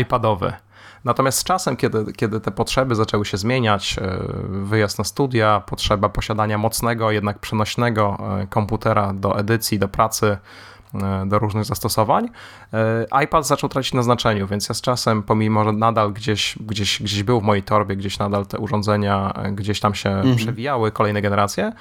[0.00, 0.52] iPadowy.
[1.04, 3.96] Natomiast z czasem, kiedy, kiedy te potrzeby zaczęły się zmieniać,
[4.48, 8.18] wyjazd na studia, potrzeba posiadania mocnego, jednak przenośnego
[8.50, 10.36] komputera do edycji, do pracy,
[10.73, 10.73] E,
[11.26, 12.28] do różnych zastosowań,
[12.72, 17.02] e, iPad zaczął tracić na znaczeniu, więc ja z czasem, pomimo że nadal gdzieś, gdzieś,
[17.02, 20.36] gdzieś był w mojej torbie, gdzieś nadal te urządzenia e, gdzieś tam się mhm.
[20.36, 21.72] przewijały, kolejne generacje,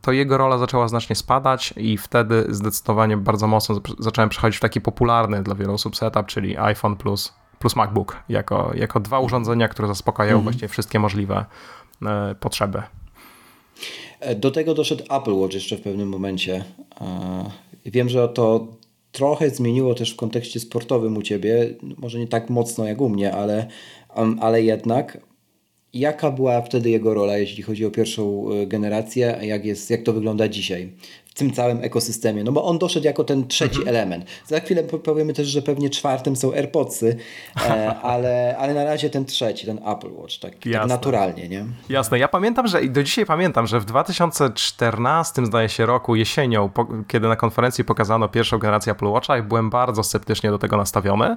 [0.00, 4.80] to jego rola zaczęła znacznie spadać i wtedy zdecydowanie bardzo mocno zacząłem przechodzić w taki
[4.80, 9.88] popularny dla wielu osób setup, czyli iPhone plus, plus MacBook, jako, jako dwa urządzenia, które
[9.88, 10.44] zaspokajają mhm.
[10.44, 11.44] właściwie wszystkie możliwe
[12.40, 12.82] potrzeby.
[14.36, 16.64] Do tego doszedł Apple Watch jeszcze w pewnym momencie.
[17.86, 18.76] Wiem, że to
[19.12, 23.32] trochę zmieniło też w kontekście sportowym u Ciebie, może nie tak mocno jak u mnie,
[23.32, 23.66] ale,
[24.40, 25.18] ale jednak.
[25.92, 30.12] Jaka była wtedy jego rola, jeśli chodzi o pierwszą e, generację, jak, jest, jak to
[30.12, 30.92] wygląda dzisiaj?
[31.36, 33.96] Tym całym ekosystemie, no bo on doszedł jako ten trzeci mhm.
[33.96, 34.24] element.
[34.46, 37.16] Za chwilę powiemy też, że pewnie czwartym są AirPodsy,
[37.56, 41.64] e, ale, ale na razie ten trzeci, ten Apple Watch, tak, tak naturalnie, nie?
[41.88, 46.68] Jasne, ja pamiętam, że i do dzisiaj pamiętam, że w 2014 zdaje się roku, jesienią,
[46.68, 51.36] po, kiedy na konferencji pokazano pierwszą generację Apple Watcha, byłem bardzo sceptycznie do tego nastawiony,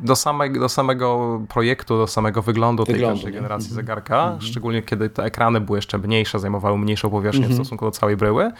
[0.00, 3.86] do, samego, do samego projektu, do samego wyglądu, wyglądu tej pierwszej generacji mhm.
[3.86, 4.42] zegarka, mm -hmm.
[4.42, 7.60] szczególnie kiedy te ekrany były jeszcze mniejsze, zajmowały mniejszą powierzchnię mm -hmm.
[7.60, 8.52] w stosunku do całej bryły.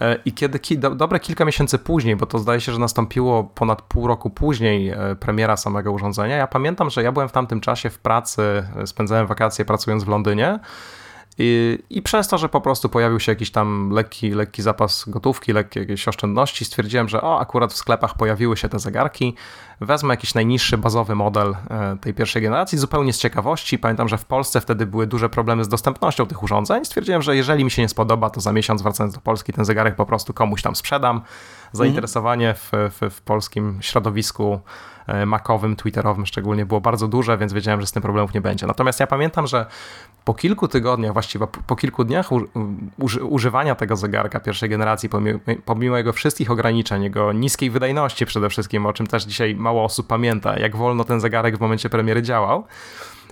[0.00, 3.44] E, I kiedy ki, do, dobre kilka miesięcy później, bo to zdaje się, że nastąpiło
[3.44, 7.60] ponad pół roku później e, premiera samego urządzenia, ja pamiętam, że ja byłem w tamtym
[7.60, 8.42] czasie w pracy,
[8.84, 10.58] spędzałem wakacje pracując w Londynie
[11.38, 15.52] i, I, przez to, że po prostu pojawił się jakiś tam lekki, lekki zapas gotówki,
[15.52, 19.34] lekkie jakieś oszczędności, stwierdziłem, że o, akurat w sklepach pojawiły się te zegarki,
[19.80, 23.78] wezmę jakiś najniższy, bazowy model e, tej pierwszej generacji, zupełnie z ciekawości.
[23.78, 26.84] Pamiętam, że w Polsce wtedy były duże problemy z dostępnością tych urządzeń.
[26.84, 29.96] Stwierdziłem, że jeżeli mi się nie spodoba, to za miesiąc wracając do Polski ten zegarek
[29.96, 31.20] po prostu komuś tam sprzedam.
[31.72, 34.60] Zainteresowanie w, w, w polskim środowisku
[35.06, 38.66] e, makowym, twitterowym szczególnie było bardzo duże, więc wiedziałem, że z tym problemów nie będzie.
[38.66, 39.66] Natomiast ja pamiętam, że
[40.24, 42.28] po kilku tygodniach, właściwie po kilku dniach
[43.22, 45.08] używania tego zegarka pierwszej generacji,
[45.64, 50.06] pomimo, jego wszystkich ograniczeń, jego niskiej wydajności przede wszystkim, o czym też dzisiaj mało osób
[50.06, 52.64] pamięta, jak wolno ten zegarek w momencie premiery działał,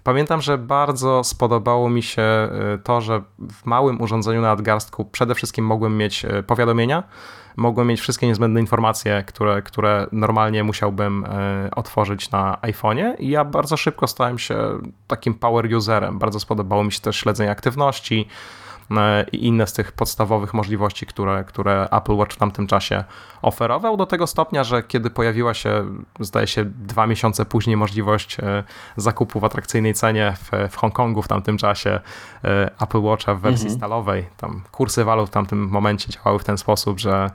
[0.09, 2.23] Pamiętam, że bardzo spodobało mi się
[2.75, 7.03] y, to, że w małym urządzeniu na nadgarstku przede wszystkim mogłem mieć y, powiadomienia,
[7.57, 11.29] mogłem mieć wszystkie niezbędne informacje, które, które normalnie musiałbym y,
[11.77, 14.57] otworzyć na iPhone'ie i ja bardzo szybko stałem się
[15.07, 16.19] takim power userem.
[16.19, 18.29] Bardzo spodobało mi się też śledzenie aktywności,
[19.32, 23.05] i inne z tych podstawowych możliwości, które, które Apple Watch w tamtym czasie
[23.43, 25.84] oferował, do tego stopnia, że kiedy pojawiła się,
[26.20, 28.36] zdaje się, dwa miesiące później możliwość
[28.97, 32.01] zakupu w atrakcyjnej cenie w, w Hongkongu w tamtym czasie
[32.80, 33.78] Apple Watcha w wersji mhm.
[33.78, 37.30] stalowej, tam kursy walut w tamtym momencie działały w ten sposób, że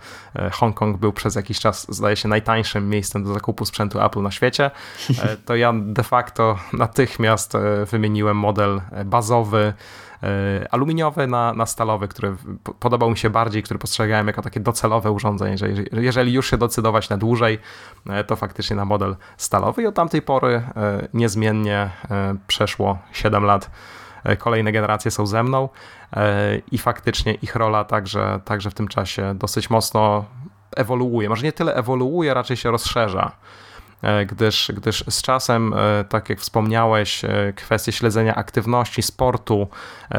[0.52, 4.72] Hongkong był przez jakiś czas, zdaje się, najtańszym miejscem do zakupu sprzętu Apple na świecie,
[5.46, 7.54] to ja de facto natychmiast
[7.92, 9.74] wymieniłem model bazowy,
[10.24, 12.36] e, aluminiowy na, na stalowy, który
[12.80, 17.10] podobał mi się bardziej, który postrzegałem jako takie docelowe urządzenie, że jeżeli już się decydować
[17.10, 17.60] na dłużej,
[18.10, 21.90] e, to faktycznie na model stalowy i od tamtej pory e, niezmiennie
[22.48, 23.72] przeszło 7 lat.
[24.38, 25.70] Kolejne generacje są ze mną
[26.72, 30.26] i faktycznie ich rola także, także w tym czasie dosyć mocno
[30.76, 31.30] ewoluuje.
[31.30, 33.32] Może nie tyle ewoluuje, raczej się rozszerza.
[34.04, 39.68] E, gdyż, gdyż z czasem, e, tak jak wspomniałeś, e, kwestie śledzenia aktywności, sportu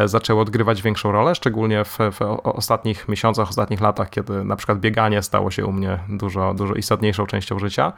[0.05, 5.23] zaczęły odgrywać większą rolę, szczególnie w, w ostatnich miesiącach, ostatnich latach, kiedy na przykład bieganie
[5.23, 7.93] stało się u mnie dużo, dużo istotniejszą częścią życia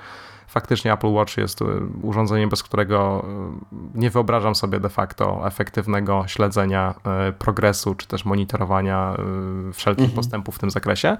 [0.49, 1.61] faktycznie Apple Watch jest
[2.03, 3.27] urządzeniem, bez którego
[3.95, 6.95] nie wyobrażam sobie de facto efektywnego śledzenia
[7.39, 9.17] progresu, czy też monitorowania
[9.73, 10.17] wszelkich mhm.
[10.17, 11.17] postępów w tym zakresie.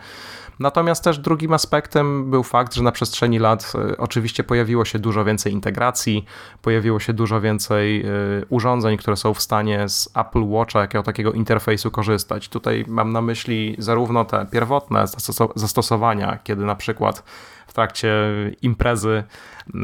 [0.59, 5.53] Natomiast też drugim aspektem był fakt, że na przestrzeni lat oczywiście pojawiło się dużo więcej
[5.53, 6.25] integracji,
[6.63, 8.05] pojawiło się dużo więcej
[8.49, 12.49] urządzeń, które są w stanie z Apple Watcha jakiego takiego interfejsu korzystać.
[12.49, 15.05] Tutaj mam na myśli zarówno te pierwotne
[15.55, 17.23] zastosowania, kiedy na przykład
[17.77, 18.13] trakcie
[18.63, 19.25] imprezy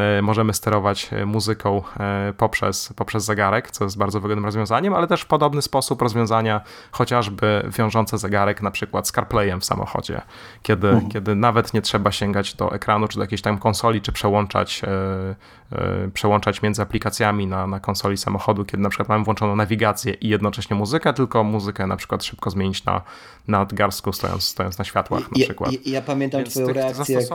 [0.00, 5.22] e, możemy sterować muzyką e, poprzez, poprzez zegarek, co jest bardzo wygodnym rozwiązaniem, ale też
[5.22, 10.20] w podobny sposób rozwiązania chociażby wiążące zegarek na przykład z CarPlayem w samochodzie,
[10.62, 11.10] kiedy, mhm.
[11.10, 16.10] kiedy nawet nie trzeba sięgać do ekranu czy do jakiejś tam konsoli, czy przełączać, e,
[16.14, 20.76] przełączać między aplikacjami na, na konsoli samochodu, kiedy na przykład mamy włączoną nawigację i jednocześnie
[20.76, 23.02] muzykę, tylko muzykę na przykład szybko zmienić na,
[23.48, 25.72] na nadgarstku stojąc, stojąc na światłach na przykład.
[25.72, 27.18] Ja, ja pamiętam Więc twoją reakcję.
[27.20, 27.28] Jak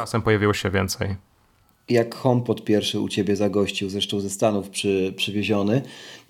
[0.00, 1.16] czasem pojawiło się więcej.
[1.88, 5.82] Jak HomePod pierwszy u ciebie zagościł, zresztą ze Stanów przy, przywieziony,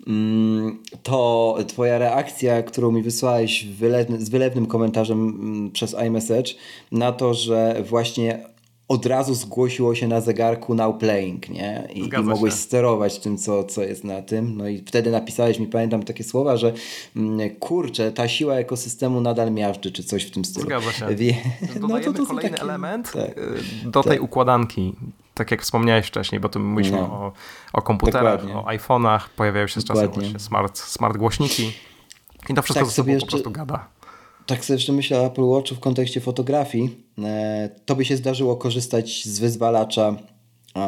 [0.07, 6.53] mm, to twoja reakcja, którą mi wysłałeś wylewny, z wylewnym komentarzem mm, przez iMessage
[6.91, 8.43] na to, że właśnie
[8.87, 11.87] od razu zgłosiło się na zegarku Now Playing, nie?
[11.93, 14.57] I, i mogłeś sterować tym, co, co jest na tym.
[14.57, 16.73] No i wtedy napisałeś mi, pamiętam takie słowa, że
[17.15, 20.65] mm, kurczę, ta siła ekosystemu nadal miażdży, czy coś w tym stylu.
[20.65, 21.15] Zgadza się.
[21.15, 21.35] Wie...
[21.81, 22.61] No to, to kolejny takie...
[22.61, 23.37] element tak.
[23.37, 24.23] Y, do tej tak.
[24.23, 24.93] układanki.
[25.33, 27.03] Tak jak wspomniałeś wcześniej, bo tu mówiliśmy no.
[27.03, 27.31] o,
[27.73, 28.71] o komputerach, Dokładnie.
[28.71, 31.73] o iPhone'ach, pojawiają się z czasem właśnie smart, smart głośniki
[32.49, 33.25] i to wszystko tak, jeszcze...
[33.25, 33.87] po prostu gada
[34.45, 36.89] tak sobie jeszcze myślę o Apple Watchu w kontekście fotografii.
[37.23, 40.17] E, to by się zdarzyło korzystać z wyzwalacza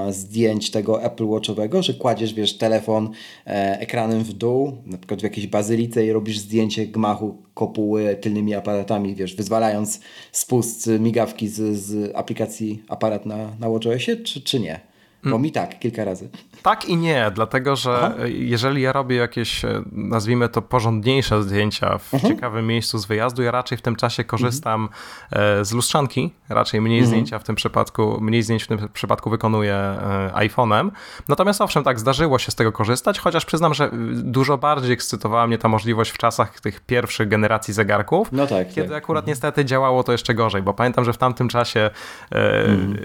[0.09, 3.09] zdjęć tego Apple Watchowego, że kładziesz, wiesz, telefon
[3.47, 8.55] e, ekranem w dół, na przykład w jakiejś bazylice i robisz zdjęcie gmachu kopuły tylnymi
[8.55, 9.99] aparatami, wiesz, wyzwalając
[10.31, 14.92] spust migawki z, z aplikacji aparat na, na WatchOSie, czy, czy nie?
[15.23, 15.41] Bo mm.
[15.41, 16.29] mi tak, kilka razy.
[16.63, 18.13] Tak i nie, dlatego że Aha.
[18.25, 22.33] jeżeli ja robię jakieś, e, nazwijmy to, porządniejsze zdjęcia w mhm.
[22.33, 24.89] ciekawym miejscu z wyjazdu, ja raczej w tym czasie korzystam
[25.31, 25.65] mhm.
[25.65, 27.09] z lustrzanki, raczej mniej mhm.
[27.09, 30.91] zdjęcia w tym przypadku, mniej zdjęć w tym przypadku wykonuję e, iPhone'em.
[31.27, 35.57] Natomiast owszem, tak, zdarzyło się z tego korzystać, chociaż przyznam, że dużo bardziej ekscytowała mnie
[35.57, 38.97] ta możliwość w czasach tych pierwszych generacji zegarków, no tak, kiedy tak.
[38.97, 39.31] akurat mhm.
[39.31, 41.89] niestety działało to jeszcze gorzej, bo pamiętam, że w tamtym czasie
[42.31, 42.97] mhm.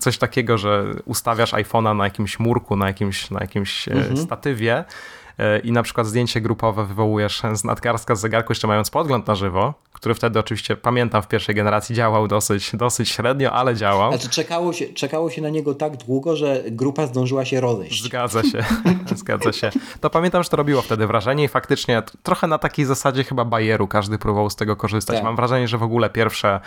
[0.00, 4.16] coś takiego, że ustawiasz iPhone'a na jakimś murku, na jakimś, na jakimś e, mhm.
[4.16, 4.84] statywie
[5.38, 9.34] e, i na przykład zdjęcie grupowe wywołujesz z nadgarstka z zegarku, jeszcze mając podgląd na
[9.34, 14.10] żywo, który wtedy oczywiście, pamiętam, w pierwszej generacji działał dosyć, dosyć średnio, ale działał.
[14.12, 18.04] Znaczy czekało się, czekało się na niego tak długo, że grupa zdążyła się rozejść.
[18.04, 18.64] Zgadza się,
[19.14, 19.70] zgadza się.
[20.00, 23.88] To pamiętam, że to robiło wtedy wrażenie i faktycznie trochę na takiej zasadzie chyba bajeru
[23.88, 25.16] każdy próbował z tego korzystać.
[25.16, 25.24] Tak.
[25.24, 26.60] Mam wrażenie, że w ogóle pierwsze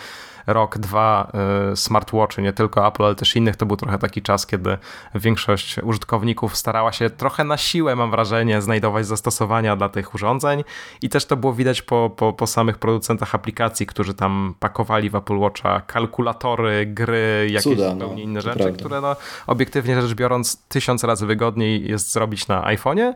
[0.47, 1.31] rok, dwa
[1.71, 4.77] y, smartwatchy, nie tylko Apple, ale też innych, to był trochę taki czas, kiedy
[5.15, 10.63] większość użytkowników starała się trochę na siłę, mam wrażenie, znajdować zastosowania dla tych urządzeń
[11.01, 15.15] i też to było widać po, po, po samych producentach aplikacji, którzy tam pakowali w
[15.15, 18.77] Apple Watcha kalkulatory, gry, jakieś Cuda, zupełnie no, inne rzeczy, prawda.
[18.77, 19.15] które no,
[19.47, 23.13] obiektywnie rzecz biorąc tysiąc razy wygodniej jest zrobić na iPhone'ie.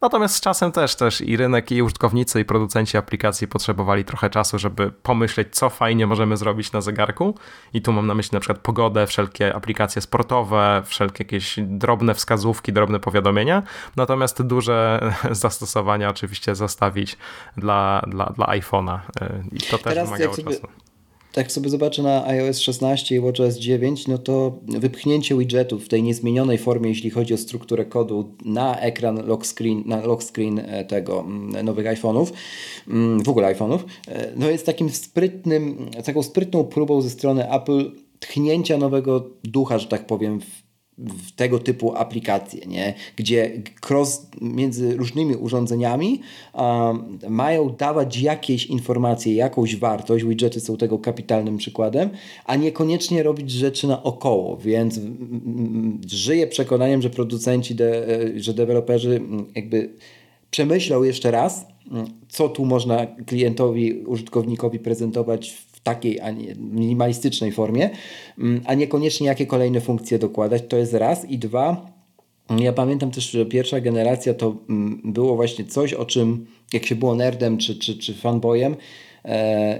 [0.00, 4.58] Natomiast z czasem też, też i rynek, i użytkownicy, i producenci aplikacji potrzebowali trochę czasu,
[4.58, 7.34] żeby pomyśleć, co fajnie możemy zrobić na zegarku.
[7.72, 12.72] I tu mam na myśli na przykład pogodę, wszelkie aplikacje sportowe, wszelkie jakieś drobne wskazówki,
[12.72, 13.62] drobne powiadomienia.
[13.96, 17.16] Natomiast duże zastosowania oczywiście zostawić
[17.56, 18.98] dla, dla, dla iPhone'a.
[19.52, 20.68] I to też Teraz wymagało czasu
[21.32, 26.02] tak sobie zobaczę na iOS 16 i WatchOS 9, no to wypchnięcie widgetów w tej
[26.02, 30.84] niezmienionej formie, jeśli chodzi o strukturę kodu na ekran lock screen, na lock screen e,
[30.84, 32.32] tego mm, nowych iPhone'ów,
[32.88, 37.90] mm, w ogóle iPhone'ów, e, no jest takim sprytnym, taką sprytną próbą ze strony Apple
[38.20, 40.67] tchnięcia nowego ducha, że tak powiem, w
[40.98, 42.94] w tego typu aplikacje, nie?
[43.16, 46.20] gdzie cross między różnymi urządzeniami
[46.54, 50.24] um, mają dawać jakieś informacje, jakąś wartość.
[50.24, 52.10] Widgety są tego kapitalnym przykładem,
[52.44, 55.00] a niekoniecznie robić rzeczy naokoło, więc
[56.06, 59.20] żyję przekonaniem, że producenci, de, e, że deweloperzy
[59.54, 59.90] jakby
[60.50, 61.66] przemyślą jeszcze raz,
[62.28, 67.90] co tu można klientowi, użytkownikowi prezentować takiej, a nie, minimalistycznej formie,
[68.38, 70.62] mm, a niekoniecznie jakie kolejne funkcje dokładać.
[70.68, 71.24] To jest raz.
[71.24, 71.86] I dwa,
[72.58, 76.96] ja pamiętam też, że pierwsza generacja to mm, było właśnie coś, o czym jak się
[76.96, 78.76] było nerdem czy, czy, czy fanboyem,
[79.24, 79.28] e,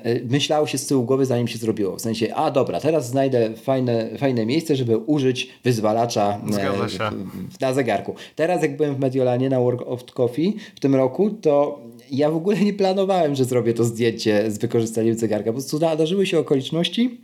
[0.04, 1.96] e, myślało się z tyłu głowy, zanim się zrobiło.
[1.96, 8.14] W sensie, a dobra, teraz znajdę fajne, fajne miejsce, żeby użyć wyzwalacza e, na zegarku.
[8.36, 11.80] Teraz jak byłem w Mediolanie na World of Coffee w tym roku, to
[12.10, 15.46] ja w ogóle nie planowałem, że zrobię to zdjęcie z wykorzystaniem zegarka.
[15.46, 17.20] Po prostu nadarzyły się okoliczności,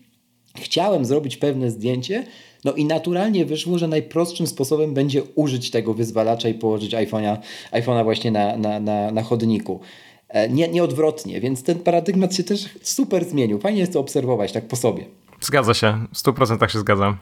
[0.57, 2.27] chciałem zrobić pewne zdjęcie,
[2.65, 7.37] no i naturalnie wyszło, że najprostszym sposobem będzie użyć tego wyzwalacza i położyć iPhone'a,
[7.73, 9.81] iPhone'a właśnie na, na, na, na chodniku.
[10.29, 13.59] E, nie, nie odwrotnie, więc ten paradygmat się też super zmienił.
[13.59, 15.05] Fajnie jest to obserwować tak po sobie.
[15.41, 17.17] Zgadza się, w 100% się zgadzam.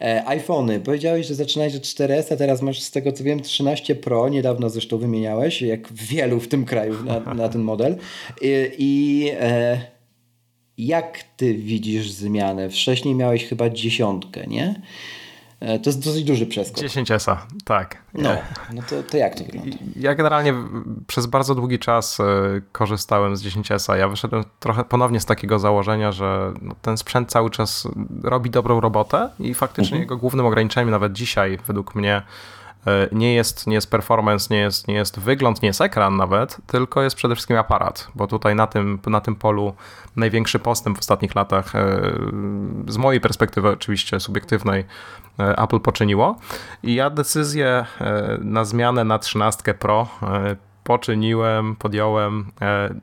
[0.00, 0.80] E, iPhony.
[0.80, 4.70] Powiedziałeś, że zaczynałeś od 4S, a teraz masz z tego co wiem 13 Pro, niedawno
[4.70, 7.96] zresztą wymieniałeś, jak wielu w tym kraju na, na ten model.
[8.42, 9.80] I, i e,
[10.78, 12.70] jak ty widzisz zmianę?
[12.70, 14.80] Wcześniej miałeś chyba dziesiątkę, nie?
[15.60, 16.80] E, to jest dosyć duży przeskok.
[16.80, 17.96] 10 ESA, tak.
[18.14, 18.30] No,
[18.72, 19.76] no to, to jak to wygląda?
[19.96, 20.54] Ja generalnie
[21.06, 22.24] przez bardzo długi czas e,
[22.72, 23.96] korzystałem z 10 ESA.
[23.96, 27.88] Ja wyszedłem trochę ponownie z takiego założenia, że no, ten sprzęt cały czas
[28.22, 30.00] robi dobrą robotę i faktycznie mhm.
[30.02, 32.22] jego głównym ograniczeniem nawet dzisiaj według mnie
[33.12, 37.02] nie jest, nie jest performance, nie jest, nie jest wygląd, nie jest ekran nawet, tylko
[37.02, 39.74] jest przede wszystkim aparat, bo tutaj na tym, na tym polu
[40.16, 42.00] największy postęp w ostatnich latach, e,
[42.88, 44.84] z mojej perspektywy oczywiście subiektywnej,
[45.38, 46.36] e, Apple poczyniło.
[46.82, 47.86] I ja decyzję
[48.38, 50.08] na zmianę na 13 Pro
[50.84, 52.46] poczyniłem, podjąłem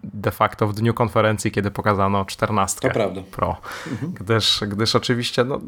[0.03, 2.89] de facto w dniu konferencji, kiedy pokazano 14
[3.31, 3.57] Pro.
[3.91, 4.13] Mhm.
[4.13, 5.59] Gdyż, gdyż oczywiście no,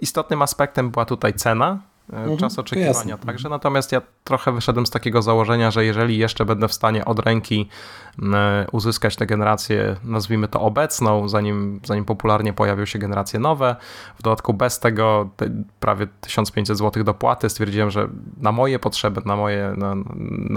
[0.00, 1.78] istotnym aspektem była tutaj cena,
[2.12, 3.18] Mhm, czas oczekiwania.
[3.18, 7.18] Także natomiast ja trochę wyszedłem z takiego założenia, że jeżeli jeszcze będę w stanie od
[7.18, 7.68] ręki
[8.09, 8.09] e,
[8.72, 13.76] uzyskać tę generację, nazwijmy to obecną, zanim, zanim popularnie pojawią się generacje nowe,
[14.18, 15.30] w dodatku bez tego
[15.80, 19.94] prawie 1500 zł dopłaty, stwierdziłem, że na moje potrzeby, na moje, na,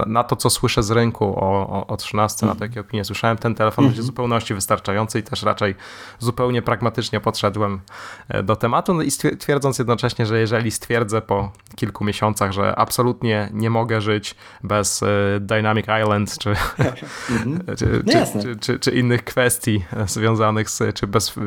[0.06, 3.36] na to, co słyszę z rynku o, o, o 13, na to, jakie opinie słyszałem,
[3.36, 4.06] ten telefon będzie w mhm.
[4.06, 5.74] zupełności wystarczający i też raczej
[6.18, 7.80] zupełnie pragmatycznie podszedłem
[8.28, 13.48] e, do tematu no i twierdząc jednocześnie, że jeżeli stwierdzę po kilku miesiącach, że absolutnie
[13.52, 15.06] nie mogę żyć bez e,
[15.40, 16.50] Dynamic Island czy,
[17.30, 17.53] mhm.
[17.78, 21.40] Czy, no czy, czy, czy, innych kwestii związanych z, czy bez e,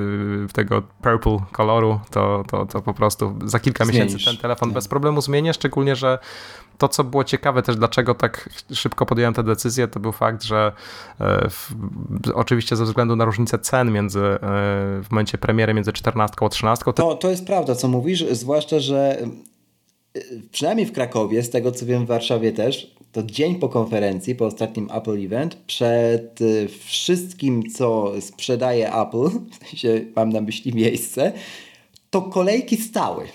[0.54, 4.04] tego purple koloru, to, to, to po prostu za kilka Zmienisz.
[4.04, 6.20] miesięcy ten telefon bez problemu zmienię, szczególnie, że
[6.78, 10.72] to, co było ciekawe też, dlaczego tak szybko podjąłem tę decyzję, to był fakt, że
[11.20, 11.72] e, w,
[12.34, 14.22] oczywiście ze względu na różnicę cen między
[15.04, 16.86] w momencie premiery między 14 a 13.
[16.86, 16.94] To...
[16.94, 19.18] to, to jest prawda, co mówisz, zwłaszcza, że
[20.52, 24.46] przynajmniej w Krakowie, z tego co wiem w Warszawie też, to dzień po konferencji, po
[24.46, 31.34] ostatnim Apple Event, przed y, wszystkim, co sprzedaje Apple, w sensie mam na myśli miejsce,
[32.10, 33.28] to kolejki stały.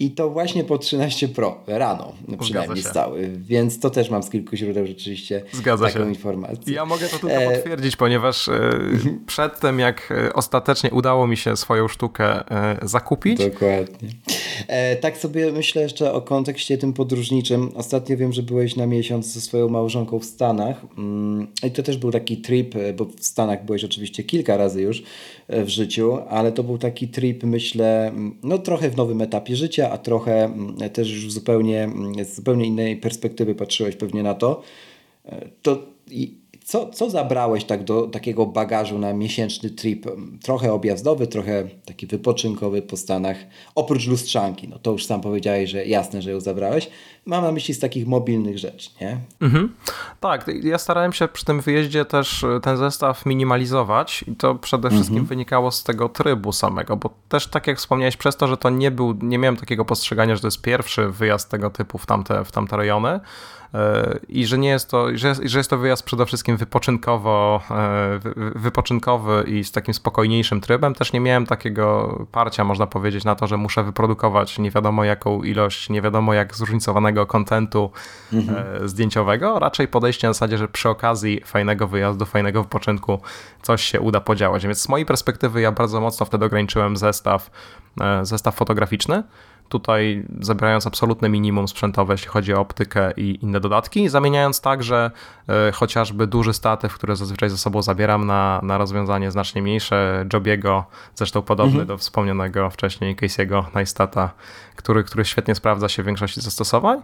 [0.00, 4.56] I to właśnie po 13 Pro, rano przynajmniej stały, więc to też mam z kilku
[4.56, 6.08] źródeł rzeczywiście Zgadza taką się.
[6.08, 6.74] informację.
[6.74, 7.56] Ja mogę to tylko e...
[7.56, 9.24] potwierdzić, ponieważ e, mhm.
[9.26, 13.38] przedtem jak e, ostatecznie udało mi się swoją sztukę e, zakupić.
[13.38, 14.08] Dokładnie.
[15.00, 17.72] tak sobie myślę jeszcze o kontekście tym podróżniczym.
[17.74, 21.96] Ostatnio wiem, że byłeś na miesiąc ze swoją małżonką w Stanach mm, i to też
[21.96, 25.02] był taki trip, bo w Stanach byłeś oczywiście kilka razy już
[25.48, 29.98] w życiu, ale to był taki trip myślę, no trochę w nowym etapie życia, a
[29.98, 34.62] trochę mm, też już zupełnie, mm, z zupełnie innej perspektywy patrzyłeś pewnie na to,
[35.24, 35.86] e, to
[36.70, 40.06] co, co zabrałeś tak do takiego bagażu na miesięczny trip?
[40.42, 43.36] Trochę objazdowy, trochę taki wypoczynkowy po Stanach,
[43.74, 44.68] oprócz lustrzanki.
[44.68, 46.90] No to już sam powiedziałeś, że jasne, że ją zabrałeś.
[47.26, 49.18] Mam na myśli z takich mobilnych rzeczy, nie?
[49.40, 49.74] Mhm.
[50.20, 54.88] Tak, ja starałem się przy tym wyjeździe też e, ten zestaw minimalizować i to przede
[54.88, 55.02] mhm.
[55.02, 58.70] wszystkim wynikało z tego trybu samego, bo też tak jak wspomniałeś, przez to, że to
[58.70, 62.44] nie był, nie miałem takiego postrzegania, że to jest pierwszy wyjazd tego typu w tamte,
[62.44, 63.20] w tamte rejony,
[64.28, 67.60] i że nie jest to, że, że jest to wyjazd przede wszystkim wypoczynkowo,
[68.54, 70.94] wypoczynkowy i z takim spokojniejszym trybem.
[70.94, 75.42] Też nie miałem takiego parcia, można powiedzieć, na to, że muszę wyprodukować nie wiadomo jaką
[75.42, 77.90] ilość, nie wiadomo jak zróżnicowanego kontentu
[78.32, 78.88] mhm.
[78.88, 79.58] zdjęciowego.
[79.58, 83.20] Raczej podejście na zasadzie, że przy okazji fajnego wyjazdu, fajnego wypoczynku
[83.62, 84.66] coś się uda podziałać.
[84.66, 87.50] Więc z mojej perspektywy ja bardzo mocno wtedy ograniczyłem zestaw,
[88.22, 89.22] zestaw fotograficzny
[89.70, 95.10] tutaj zabierając absolutne minimum sprzętowe, jeśli chodzi o optykę i inne dodatki, zamieniając także
[95.48, 100.84] e, chociażby duży statyw, który zazwyczaj ze sobą zabieram na, na rozwiązanie znacznie mniejsze, Jobiego,
[101.14, 101.88] zresztą podobny mhm.
[101.88, 104.30] do wspomnianego wcześniej Casey'ego Neistata,
[104.76, 107.02] który, który świetnie sprawdza się w większości zastosowań.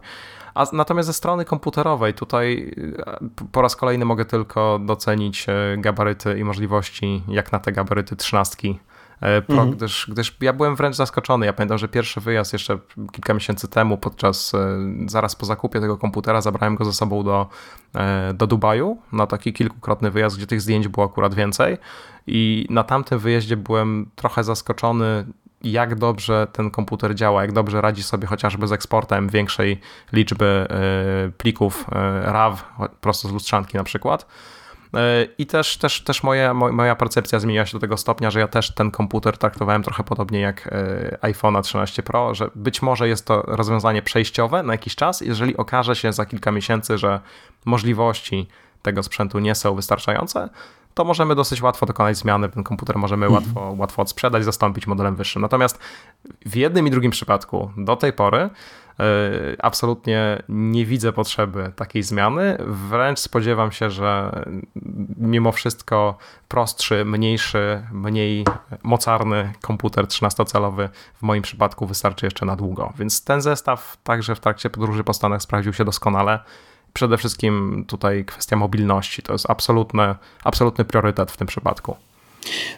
[0.54, 2.74] A natomiast ze strony komputerowej tutaj
[3.06, 8.16] e, po raz kolejny mogę tylko docenić e, gabaryty i możliwości, jak na te gabaryty
[8.16, 8.78] trzynastki
[9.20, 9.70] pro, mhm.
[9.70, 11.46] gdyż, gdyż ja byłem wręcz zaskoczony.
[11.46, 12.78] Ja pamiętam, że pierwszy wyjazd jeszcze
[13.12, 17.48] kilka miesięcy temu, podczas e, zaraz po zakupie tego komputera, zabrałem go ze sobą do,
[17.94, 21.78] e, do Dubaju na taki kilkukrotny wyjazd, gdzie tych zdjęć było akurat więcej.
[22.26, 25.26] I na tamtym wyjeździe byłem trochę zaskoczony,
[25.62, 29.80] jak dobrze ten komputer działa, jak dobrze radzi sobie chociażby z eksportem większej
[30.12, 30.66] liczby
[31.38, 31.84] plików
[32.22, 32.64] RAW
[33.00, 34.26] prosto z lustrzanki na przykład.
[34.96, 38.48] E, I też, też, też moja, moja percepcja zmieniła się do tego stopnia, że ja
[38.48, 43.26] też ten komputer traktowałem trochę podobnie jak e, iPhone 13 Pro, że być może jest
[43.26, 47.20] to rozwiązanie przejściowe na jakiś czas, jeżeli okaże się za kilka miesięcy, że
[47.64, 48.48] możliwości
[48.82, 50.48] tego sprzętu nie są wystarczające,
[50.94, 52.48] to możemy dosyć łatwo dokonać zmiany.
[52.48, 53.44] Ten komputer możemy mhm.
[53.44, 55.42] łatwo, łatwo odsprzedać, zastąpić modelem wyższym.
[55.42, 55.78] Natomiast
[56.46, 58.50] w jednym i drugim przypadku do tej pory
[59.58, 62.56] absolutnie nie widzę potrzeby takiej zmiany.
[62.66, 64.42] Wręcz spodziewam się, że
[65.16, 66.18] mimo wszystko
[66.48, 68.44] prostszy, mniejszy, mniej
[68.82, 72.92] mocarny komputer 13-calowy w moim przypadku wystarczy jeszcze na długo.
[72.98, 76.38] Więc ten zestaw także w trakcie podróży po Stanach sprawdził się doskonale.
[76.92, 81.96] Przede wszystkim tutaj kwestia mobilności to jest absolutny, absolutny priorytet w tym przypadku.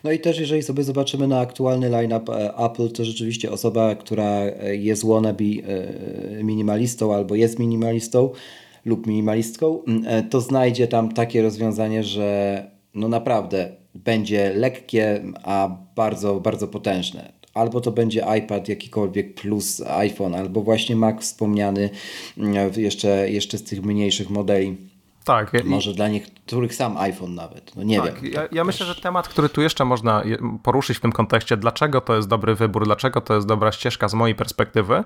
[0.04, 4.24] No i też jeżeli sobie zobaczymy na aktualny line-up e, Apple, to rzeczywiście osoba, która
[4.24, 8.30] e, jest wannabe e, minimalistą albo jest minimalistą
[8.84, 9.82] lub minimalistką,
[10.30, 17.32] to znajdzie tam takie rozwiązanie, że no naprawdę będzie lekkie, a bardzo, bardzo potężne.
[17.54, 21.90] Albo to będzie iPad jakikolwiek plus iPhone, albo właśnie Mac wspomniany
[22.76, 24.76] jeszcze, jeszcze z tych mniejszych modeli
[25.28, 25.64] tak.
[25.64, 25.94] Może i...
[25.94, 27.76] dla niektórych sam iPhone nawet.
[27.76, 28.32] No nie tak, wiem.
[28.32, 30.22] Ja, ja myślę, że temat, który tu jeszcze można
[30.62, 34.14] poruszyć w tym kontekście, dlaczego to jest dobry wybór, dlaczego to jest dobra ścieżka z
[34.14, 35.04] mojej perspektywy,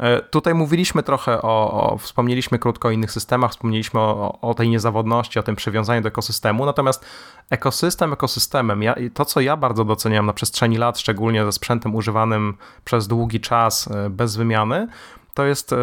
[0.00, 4.68] e, Tutaj mówiliśmy trochę o, o, wspomnieliśmy krótko o innych systemach, wspomnieliśmy o, o, tej
[4.68, 7.04] niezawodności, o tym przywiązaniu do ekosystemu, natomiast
[7.50, 12.56] ekosystem ekosystemem, ja, to co ja bardzo doceniam na przestrzeni lat, szczególnie ze sprzętem używanym
[12.84, 14.88] przez długi czas e, bez wymiany,
[15.34, 15.76] to jest e,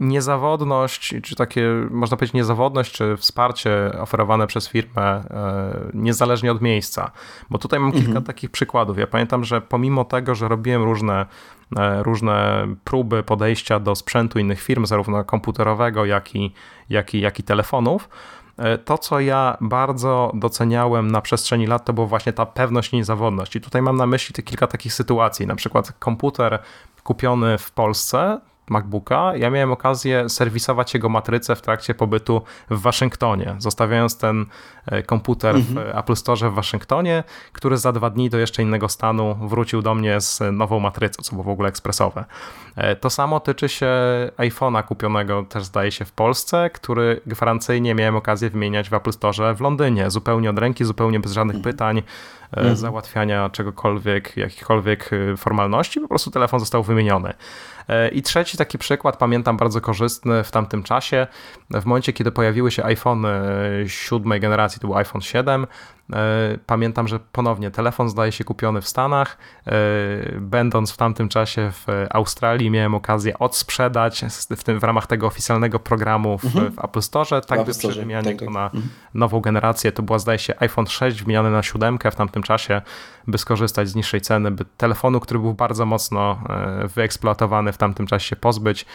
[0.00, 7.10] niezawodność, czy takie, można powiedzieć, niezawodność, czy wsparcie oferowane przez firmę e, niezależnie od miejsca.
[7.50, 8.24] Bo tutaj mam kilka mhm.
[8.24, 8.98] takich przykładów.
[8.98, 11.26] Ja pamiętam, że pomimo tego, że robiłem różne,
[11.76, 16.52] e, różne próby podejścia do sprzętu innych firm, zarówno komputerowego, jak i,
[16.90, 18.08] jak i, jak i telefonów,
[18.84, 23.56] to, co ja bardzo doceniałem na przestrzeni lat, to była właśnie ta pewność i niezawodność.
[23.56, 25.46] I tutaj mam na myśli te kilka takich sytuacji.
[25.46, 26.58] Na przykład komputer
[27.02, 28.40] kupiony w Polsce
[28.70, 34.46] MacBooka, ja miałem okazję serwisować jego matrycę w trakcie pobytu w Waszyngtonie, zostawiając ten
[34.86, 35.98] e, komputer w mhm.
[35.98, 40.20] Apple Store w Waszyngtonie, który za dwa dni do jeszcze innego stanu wrócił do mnie
[40.20, 42.24] z nową matrycą, co było w ogóle ekspresowe.
[42.76, 43.88] E, to samo tyczy się
[44.36, 49.54] iPhone'a kupionego też zdaje się w Polsce, który gwarancyjnie miałem okazję wymieniać w Apple Store
[49.54, 51.74] w Londynie, zupełnie od ręki, zupełnie bez żadnych mhm.
[51.74, 52.76] pytań, e, mhm.
[52.76, 57.34] załatwiania czegokolwiek, jakichkolwiek formalności, po prostu telefon został wymieniony.
[58.12, 61.26] I trzeci taki przykład, pamiętam bardzo korzystny w tamtym czasie,
[61.70, 63.26] w momencie, kiedy pojawiły się iPhone
[63.86, 65.95] siódmej generacji, to był iPhone 7, E,
[66.66, 69.38] pamiętam, że ponownie telefon zdaje się kupiony w Stanach.
[69.66, 69.72] E,
[70.40, 74.24] będąc w tamtym czasie w Australii, miałem okazję odsprzedać
[74.56, 76.72] w, tym, w ramach tego oficjalnego programu w, mhm.
[76.72, 78.54] w Apple Store, tak by przy wymianie tak, tak.
[78.54, 78.88] na mhm.
[79.14, 79.92] nową generację.
[79.92, 82.82] To była zdaje się iPhone 6 wymieniony na siódemkę w tamtym czasie,
[83.26, 88.06] by skorzystać z niższej ceny, by telefonu, który był bardzo mocno e, wyeksploatowany w tamtym
[88.06, 88.86] czasie pozbyć.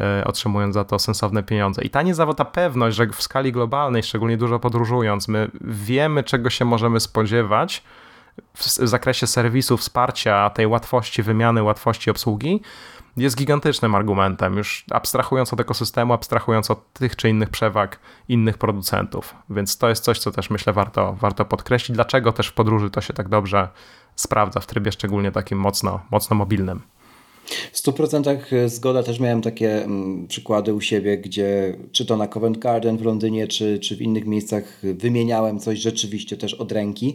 [0.00, 1.82] E, otrzymując za to sensowne pieniądze.
[1.82, 6.64] I ta niezawodna pewność, że w skali globalnej, szczególnie dużo podróżując, my wiemy, czego się
[6.64, 7.82] możemy spodziewać
[8.54, 12.62] w zakresie serwisu, wsparcia, tej łatwości wymiany, łatwości obsługi,
[13.16, 17.98] jest gigantycznym argumentem, już abstrahując od ekosystemu, abstrahując od tych czy innych przewag
[18.28, 19.34] innych producentów.
[19.50, 21.94] Więc to jest coś, co też myślę warto, warto podkreślić.
[21.94, 23.68] Dlaczego też w podróży to się tak dobrze
[24.16, 26.82] sprawdza w trybie szczególnie takim mocno, mocno mobilnym.
[27.72, 32.58] W 100% zgoda, też miałem takie mm, przykłady u siebie, gdzie czy to na Covent
[32.58, 37.14] Garden w Londynie, czy, czy w innych miejscach wymieniałem coś rzeczywiście też od ręki.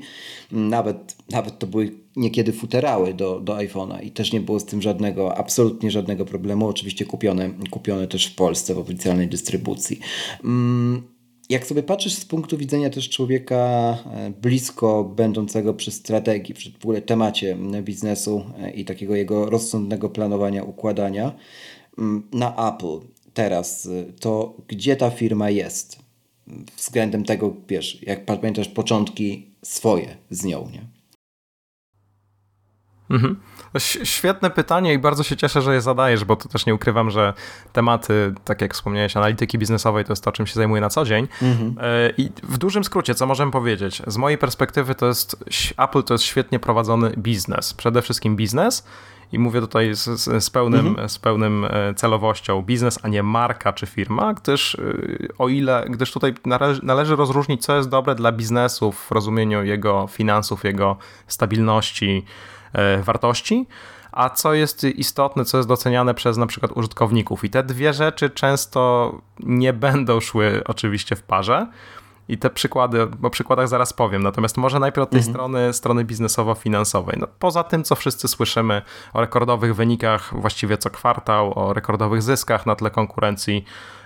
[0.51, 4.81] Nawet, nawet to były niekiedy futerały do, do iPhone'a i też nie było z tym
[4.81, 6.67] żadnego, absolutnie żadnego problemu.
[6.67, 9.99] Oczywiście kupione, kupione też w Polsce w oficjalnej dystrybucji.
[10.43, 11.14] Mm,
[11.49, 16.83] jak sobie patrzysz z punktu widzenia też człowieka e, blisko będącego przy strategii, przy w
[16.83, 21.31] ogóle temacie biznesu e, i takiego jego rozsądnego planowania, układania
[22.33, 22.99] na Apple
[23.33, 25.99] teraz, e, to gdzie ta firma jest
[26.77, 30.87] względem tego, wiesz, jak pamiętasz początki swoje z nią, nie?
[33.09, 33.39] Mhm.
[34.03, 37.33] Świetne pytanie i bardzo się cieszę, że je zadajesz, bo to też nie ukrywam, że
[37.73, 41.27] tematy, tak jak wspomniałeś, analityki biznesowej to jest to, czym się zajmuję na co dzień.
[41.41, 41.75] Mhm.
[41.81, 44.01] E, I w dużym skrócie, co możemy powiedzieć?
[44.07, 45.43] Z mojej perspektywy to jest,
[45.77, 47.73] Apple to jest świetnie prowadzony biznes.
[47.73, 48.85] Przede wszystkim biznes
[49.31, 50.03] i mówię tutaj z,
[50.43, 51.09] z, pełnym, mhm.
[51.09, 54.79] z pełnym e, celowością biznes, a nie marka czy firma, gdyż e,
[55.37, 60.07] o ile, gdyż tutaj należy, należy rozróżnić, co jest dobre dla biznesu w rozumieniu jego
[60.07, 60.97] finansów, jego
[61.27, 62.25] stabilności,
[63.03, 63.67] wartości,
[64.11, 67.43] a co jest istotne, co jest doceniane przez na przykład użytkowników.
[67.43, 71.67] I te dwie rzeczy często nie będą szły oczywiście w parze.
[72.29, 75.33] I te przykłady, o przykładach zaraz powiem, natomiast może najpierw od tej mhm.
[75.33, 77.17] strony, strony biznesowo-finansowej.
[77.19, 78.81] No, poza tym, co wszyscy słyszymy
[79.13, 83.65] o rekordowych wynikach właściwie co kwartał, o rekordowych zyskach na tle konkurencji,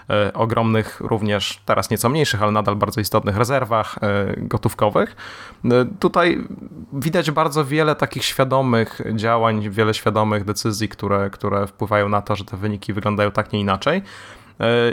[0.10, 5.16] E, ogromnych, również teraz nieco mniejszych, ale nadal bardzo istotnych rezerwach e, gotówkowych.
[5.66, 6.48] E, tutaj
[6.94, 12.46] widać bardzo wiele takich świadomych działań, wiele świadomych decyzji, które, które wpływają na to, że
[12.46, 14.02] te wyniki wyglądają tak, nie inaczej.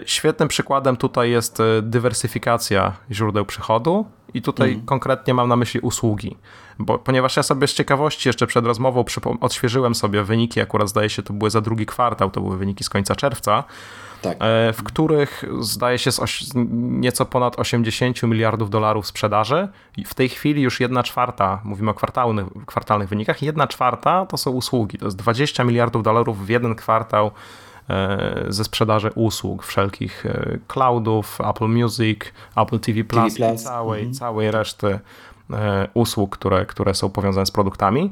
[0.07, 4.87] Świetnym przykładem tutaj jest dywersyfikacja źródeł przychodu i tutaj mm.
[4.87, 6.37] konkretnie mam na myśli usługi,
[6.79, 9.05] bo ponieważ ja sobie z ciekawości jeszcze przed rozmową
[9.41, 12.89] odświeżyłem sobie wyniki, akurat zdaje się to były za drugi kwartał, to były wyniki z
[12.89, 13.64] końca czerwca,
[14.23, 14.37] tak.
[14.41, 16.21] E, w których zdaje się z
[16.73, 19.69] nieco ponad 80 miliardów dolarów sprzedaży.
[20.07, 24.51] W tej chwili już jedna czwarta, mówimy o kwartalnych, kwartalnych wynikach, jedna czwarta to są
[24.51, 24.99] usługi.
[24.99, 27.31] To jest 20 miliardów dolarów w jeden kwartał e,
[28.49, 32.20] ze sprzedaży usług wszelkich e, cloudów, Apple Music,
[32.57, 33.62] Apple TV Plus, TV Plus.
[33.62, 34.14] całej, mhm.
[34.14, 34.99] całej reszty
[35.95, 38.11] usług, które, które są powiązane z produktami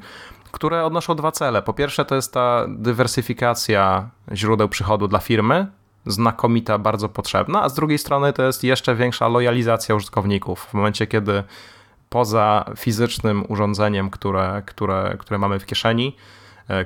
[0.53, 1.63] które odnoszą dwa cele.
[1.63, 5.67] Po pierwsze, to jest ta dywersyfikacja źródeł przychodu dla firmy,
[6.07, 10.61] znakomita, bardzo potrzebna, a z drugiej strony to jest jeszcze większa lojalizacja użytkowników.
[10.61, 11.43] W momencie, kiedy
[12.09, 16.17] poza fizycznym urządzeniem, które, które, które mamy w kieszeni, E,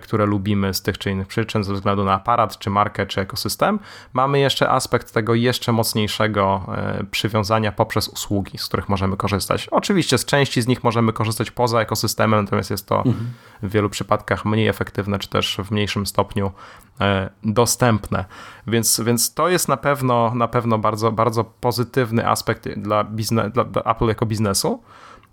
[0.03, 3.79] które lubimy z tych czy innych przyczyn, ze względu na aparat, czy markę, czy ekosystem.
[4.12, 9.68] Mamy jeszcze aspekt tego jeszcze mocniejszego e, przywiązania poprzez usługi, z których możemy korzystać.
[9.70, 13.31] Oczywiście z części z nich możemy korzystać poza ekosystemem, natomiast jest to mhm.
[13.62, 16.53] w wielu przypadkach mniej efektywne, czy też w mniejszym stopniu
[17.01, 18.24] e, dostępne.
[18.66, 23.64] Więc, więc to jest na pewno, na pewno bardzo, bardzo pozytywny aspekt dla, bizne, dla,
[23.64, 24.83] dla Apple jako biznesu.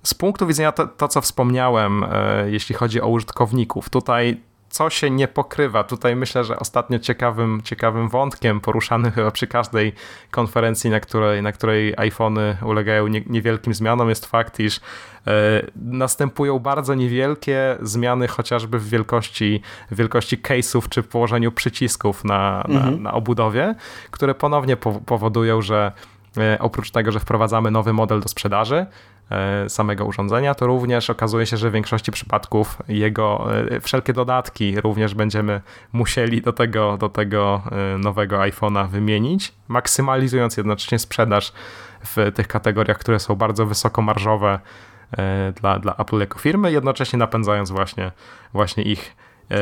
[0.06, 4.38] Z punktu widzenia to, to co wspomniałem, e, jeśli chodzi o użytkowników, tutaj
[4.76, 5.84] co się nie pokrywa.
[5.84, 9.94] Tutaj myślę, że ostatnio ciekawym, ciekawym wątkiem poruszanym chyba przy każdej
[10.32, 14.82] konferencji, na której, na której iPhony ulegają nie, niewielkim zmianom, jest fakt, iż e,
[15.76, 22.96] następują bardzo niewielkie zmiany chociażby w wielkości, wielkości case'ów czy w położeniu przycisków na, mhm.
[22.96, 23.76] na, na obudowie,
[24.12, 25.92] które ponownie po, powodują, że
[26.38, 28.86] e, oprócz tego, że wprowadzamy nowy model do sprzedaży,
[29.68, 35.16] samego urządzenia, to również okazuje się, że w większości przypadków jego e, wszelkie dodatki również
[35.16, 35.62] będziemy
[35.94, 41.54] musieli do tego, do tego e, nowego iPhone'a wymienić, maksymalizując jednocześnie sprzedaż
[42.02, 44.60] w tych kategoriach, które są bardzo wysoko marżowe
[45.62, 48.12] dla, dla Apple jako firmy, jednocześnie napędzając właśnie,
[48.54, 49.16] właśnie ich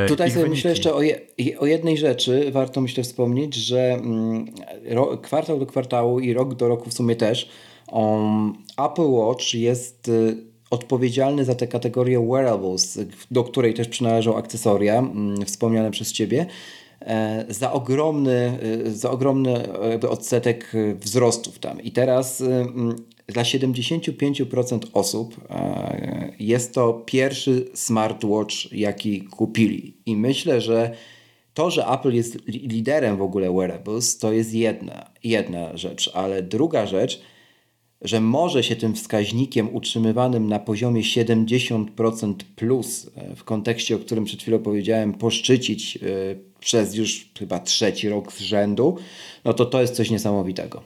[0.08, 1.20] Tutaj sobie myślę jeszcze o, je,
[1.60, 4.46] o, jednej rzeczy, warto myślę wspomnieć, że mm,
[5.22, 7.50] kwartał do kwartału i rok do roku w sumie też
[7.94, 10.38] Um, Apple Watch jest y,
[10.70, 13.00] odpowiedzialny za tę kategorię wearables,
[13.32, 16.46] do której też przynależą akcesoria mm, wspomniane przez Ciebie,
[17.02, 19.80] e, za ogromny, y, za ogromny
[20.10, 21.82] odsetek y, wzrostów tam.
[21.82, 22.96] I teraz mm,
[23.28, 29.98] dla 75% osób e, jest to pierwszy smartwatch, jaki kupili.
[30.06, 30.96] I myślę, że
[31.54, 36.86] to, że Apple jest liderem w ogóle wearables, to jest jedna, jedna rzecz, ale druga
[36.86, 37.22] rzecz–
[38.04, 44.26] że może się tym wskaźnikiem utrzymywanym na poziomie 70% plus e, w kontekście, o którym
[44.26, 46.00] przed chwilą powiedziałem, poszczycić e,
[46.60, 48.98] przez już chyba trzeci rok z rzędu,
[49.46, 50.82] no to to jest coś niesamowitego.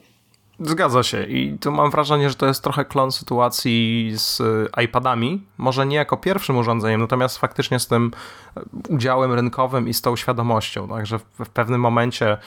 [0.60, 4.42] Zgadza się i tu mam wrażenie, że to jest trochę klon sytuacji z
[4.84, 5.42] iPadami.
[5.58, 8.12] Może nie jako pierwszym urządzeniem, natomiast faktycznie z tym
[8.90, 10.88] udziałem rynkowym i z tą świadomością.
[10.88, 12.38] Także w pewnym momencie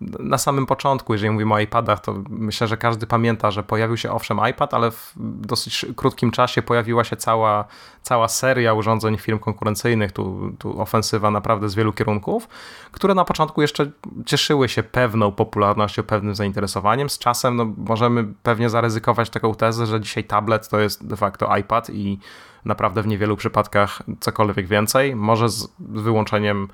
[0.00, 4.12] na samym początku, jeżeli mówimy o iPadach, to myślę, że każdy pamięta, że pojawił się
[4.12, 7.64] owszem iPad, ale w dosyć krótkim czasie pojawiła się cała,
[8.02, 12.48] cała seria urządzeń firm konkurencyjnych, tu, tu ofensywa naprawdę z wielu kierunków,
[12.92, 13.90] które na początku jeszcze
[14.26, 17.10] cieszyły się pewną popularnością, pewnym zainteresowaniem.
[17.10, 21.56] Z czasem no, możemy pewnie zaryzykować taką tezę, że dzisiaj tablet to jest de facto
[21.56, 22.18] iPad i
[22.64, 26.68] naprawdę w niewielu przypadkach cokolwiek więcej, może z wyłączeniem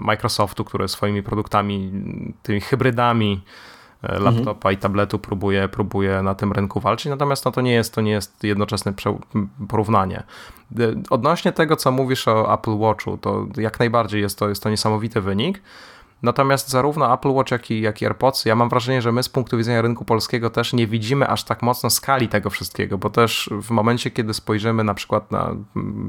[0.00, 1.92] Microsoftu, który swoimi produktami,
[2.42, 3.44] tymi hybrydami
[4.02, 4.74] e, laptopa mhm.
[4.74, 8.12] i tabletu próbuje, próbuje na tym rynku walczyć, natomiast no, to, nie jest, to nie
[8.12, 8.92] jest jednoczesne
[9.68, 10.22] porównanie.
[10.78, 14.70] E, odnośnie tego, co mówisz o Apple Watchu, to jak najbardziej jest to, jest to
[14.70, 15.62] niesamowity wynik.
[16.22, 19.28] Natomiast zarówno Apple Watch, jak i, jak i AirPods, ja mam wrażenie, że my z
[19.28, 23.50] punktu widzenia rynku polskiego też nie widzimy aż tak mocno skali tego wszystkiego, bo też
[23.62, 25.54] w momencie, kiedy spojrzymy na przykład na,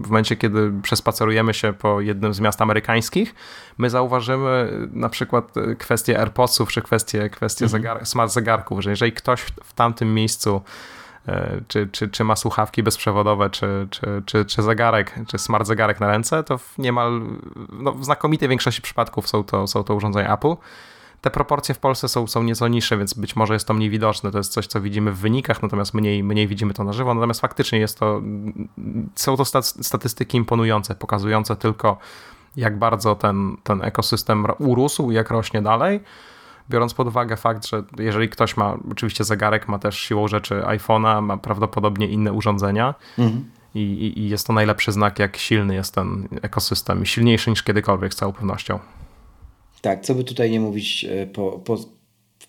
[0.04, 3.36] w momencie, kiedy przespacerujemy się po jednym z miast amerykańskich,
[3.78, 7.82] my zauważymy na przykład kwestię AirPodsów, czy kwestię, kwestię mhm.
[7.82, 10.62] zegar smart zegarków, że jeżeli ktoś w tamtym miejscu
[11.68, 16.08] czy, czy, czy ma słuchawki bezprzewodowe, czy, czy, czy, czy zegarek, czy smart zegarek na
[16.08, 17.22] ręce, to w niemal
[17.72, 20.56] no, w znakomitej większości przypadków są to, są to urządzenia Apple.
[21.22, 24.32] Te proporcje w Polsce są, są nieco niższe, więc być może jest to mniej widoczne.
[24.32, 27.14] To jest coś, co widzimy w wynikach, natomiast mniej, mniej widzimy to na żywo.
[27.14, 28.22] Natomiast faktycznie jest to,
[29.16, 31.98] są to statystyki imponujące, pokazujące tylko,
[32.56, 36.00] jak bardzo ten, ten ekosystem urósł i jak rośnie dalej
[36.70, 41.22] biorąc pod uwagę fakt, że jeżeli ktoś ma oczywiście zegarek, ma też siłą rzeczy iPhone'a,
[41.22, 43.52] ma prawdopodobnie inne urządzenia mhm.
[43.76, 47.06] i, i, jest to najlepszy znak, jak silny jest ten ekosystem.
[47.06, 48.80] Silniejszy niż kiedykolwiek z całą pewnością.
[49.82, 51.78] Tak, co by tutaj nie mówić e, po, po,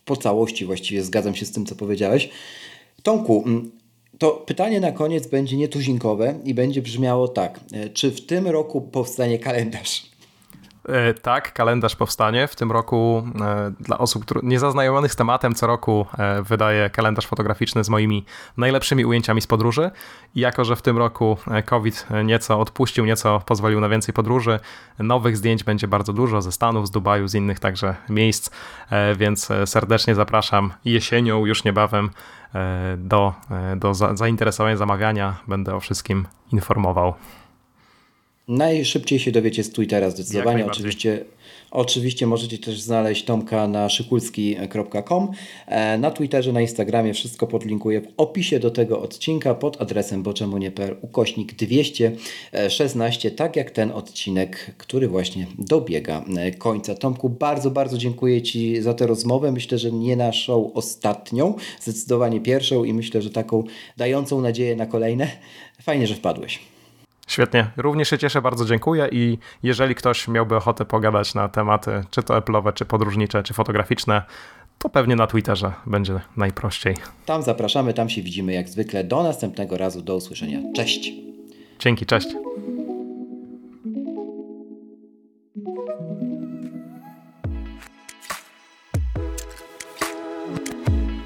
[0.05, 2.31] po całości właściwie zgadzam się z tym, co powiedziałeś.
[3.03, 3.45] Tomku,
[4.19, 7.61] to pytanie na koniec będzie nietuzinkowe i będzie brzmiało tak.
[7.73, 10.08] E, czy w tym roku powstanie kalendarz?
[10.89, 12.49] E, tak, kalendarz powstanie.
[12.49, 17.85] W tym roku e, dla osób niezaznajomionych z tematem co roku e, wydaję kalendarz fotograficzny
[17.85, 18.25] z moimi
[18.57, 19.91] najlepszymi ujęciami z podróży.
[20.35, 24.61] I jako, że w tym roku COVID nieco odpuścił, nieco pozwolił na więcej podróży,
[24.99, 28.51] nowych zdjęć będzie bardzo dużo ze Stanów, z Dubaju, z innych także miejsc,
[29.17, 32.11] więc serdecznie zapraszam jesienią, już niebawem
[32.97, 33.35] do,
[33.77, 35.37] do zainteresowania, zamawiania.
[35.49, 37.15] Będę o wszystkim informował.
[38.49, 40.67] Najszybciej się dowiecie z Twittera zdecydowanie.
[40.67, 41.25] Oczywiście,
[41.71, 45.31] oczywiście możecie też znaleźć Tomka na szykulski.com.
[45.67, 50.97] E, na Twitterze, na Instagramie wszystko podlinkuję w opisie do tego odcinka pod adresem boczemunie.pl
[51.03, 56.95] ukośnik 216, tak jak ten odcinek, który właśnie dobiega e, końca.
[56.95, 59.53] Tomku, bardzo, bardzo dziękuję Ci za tę rozmowę.
[59.53, 63.65] Myślę, że nie naszą ostatnią, zdecydowanie pierwszą i myślę, że taką
[63.97, 65.29] dającą nadzieję na kolejne.
[65.83, 66.78] Fajnie, że wpadłeś.
[67.29, 72.23] Świetnie, również się cieszę, bardzo dziękuję i jeżeli ktoś miałby ochotę pogadać na tematy czy
[72.23, 74.23] to Apple'owe, czy podróżnicze, czy fotograficzne,
[74.79, 76.97] to pewnie na Twitterze będzie najprościej.
[77.27, 79.05] Tam zapraszamy, tam się widzimy jak zwykle.
[79.05, 80.59] Do następnego razu, do usłyszenia.
[80.77, 81.13] Cześć.
[81.79, 82.29] Dzięki, cześć.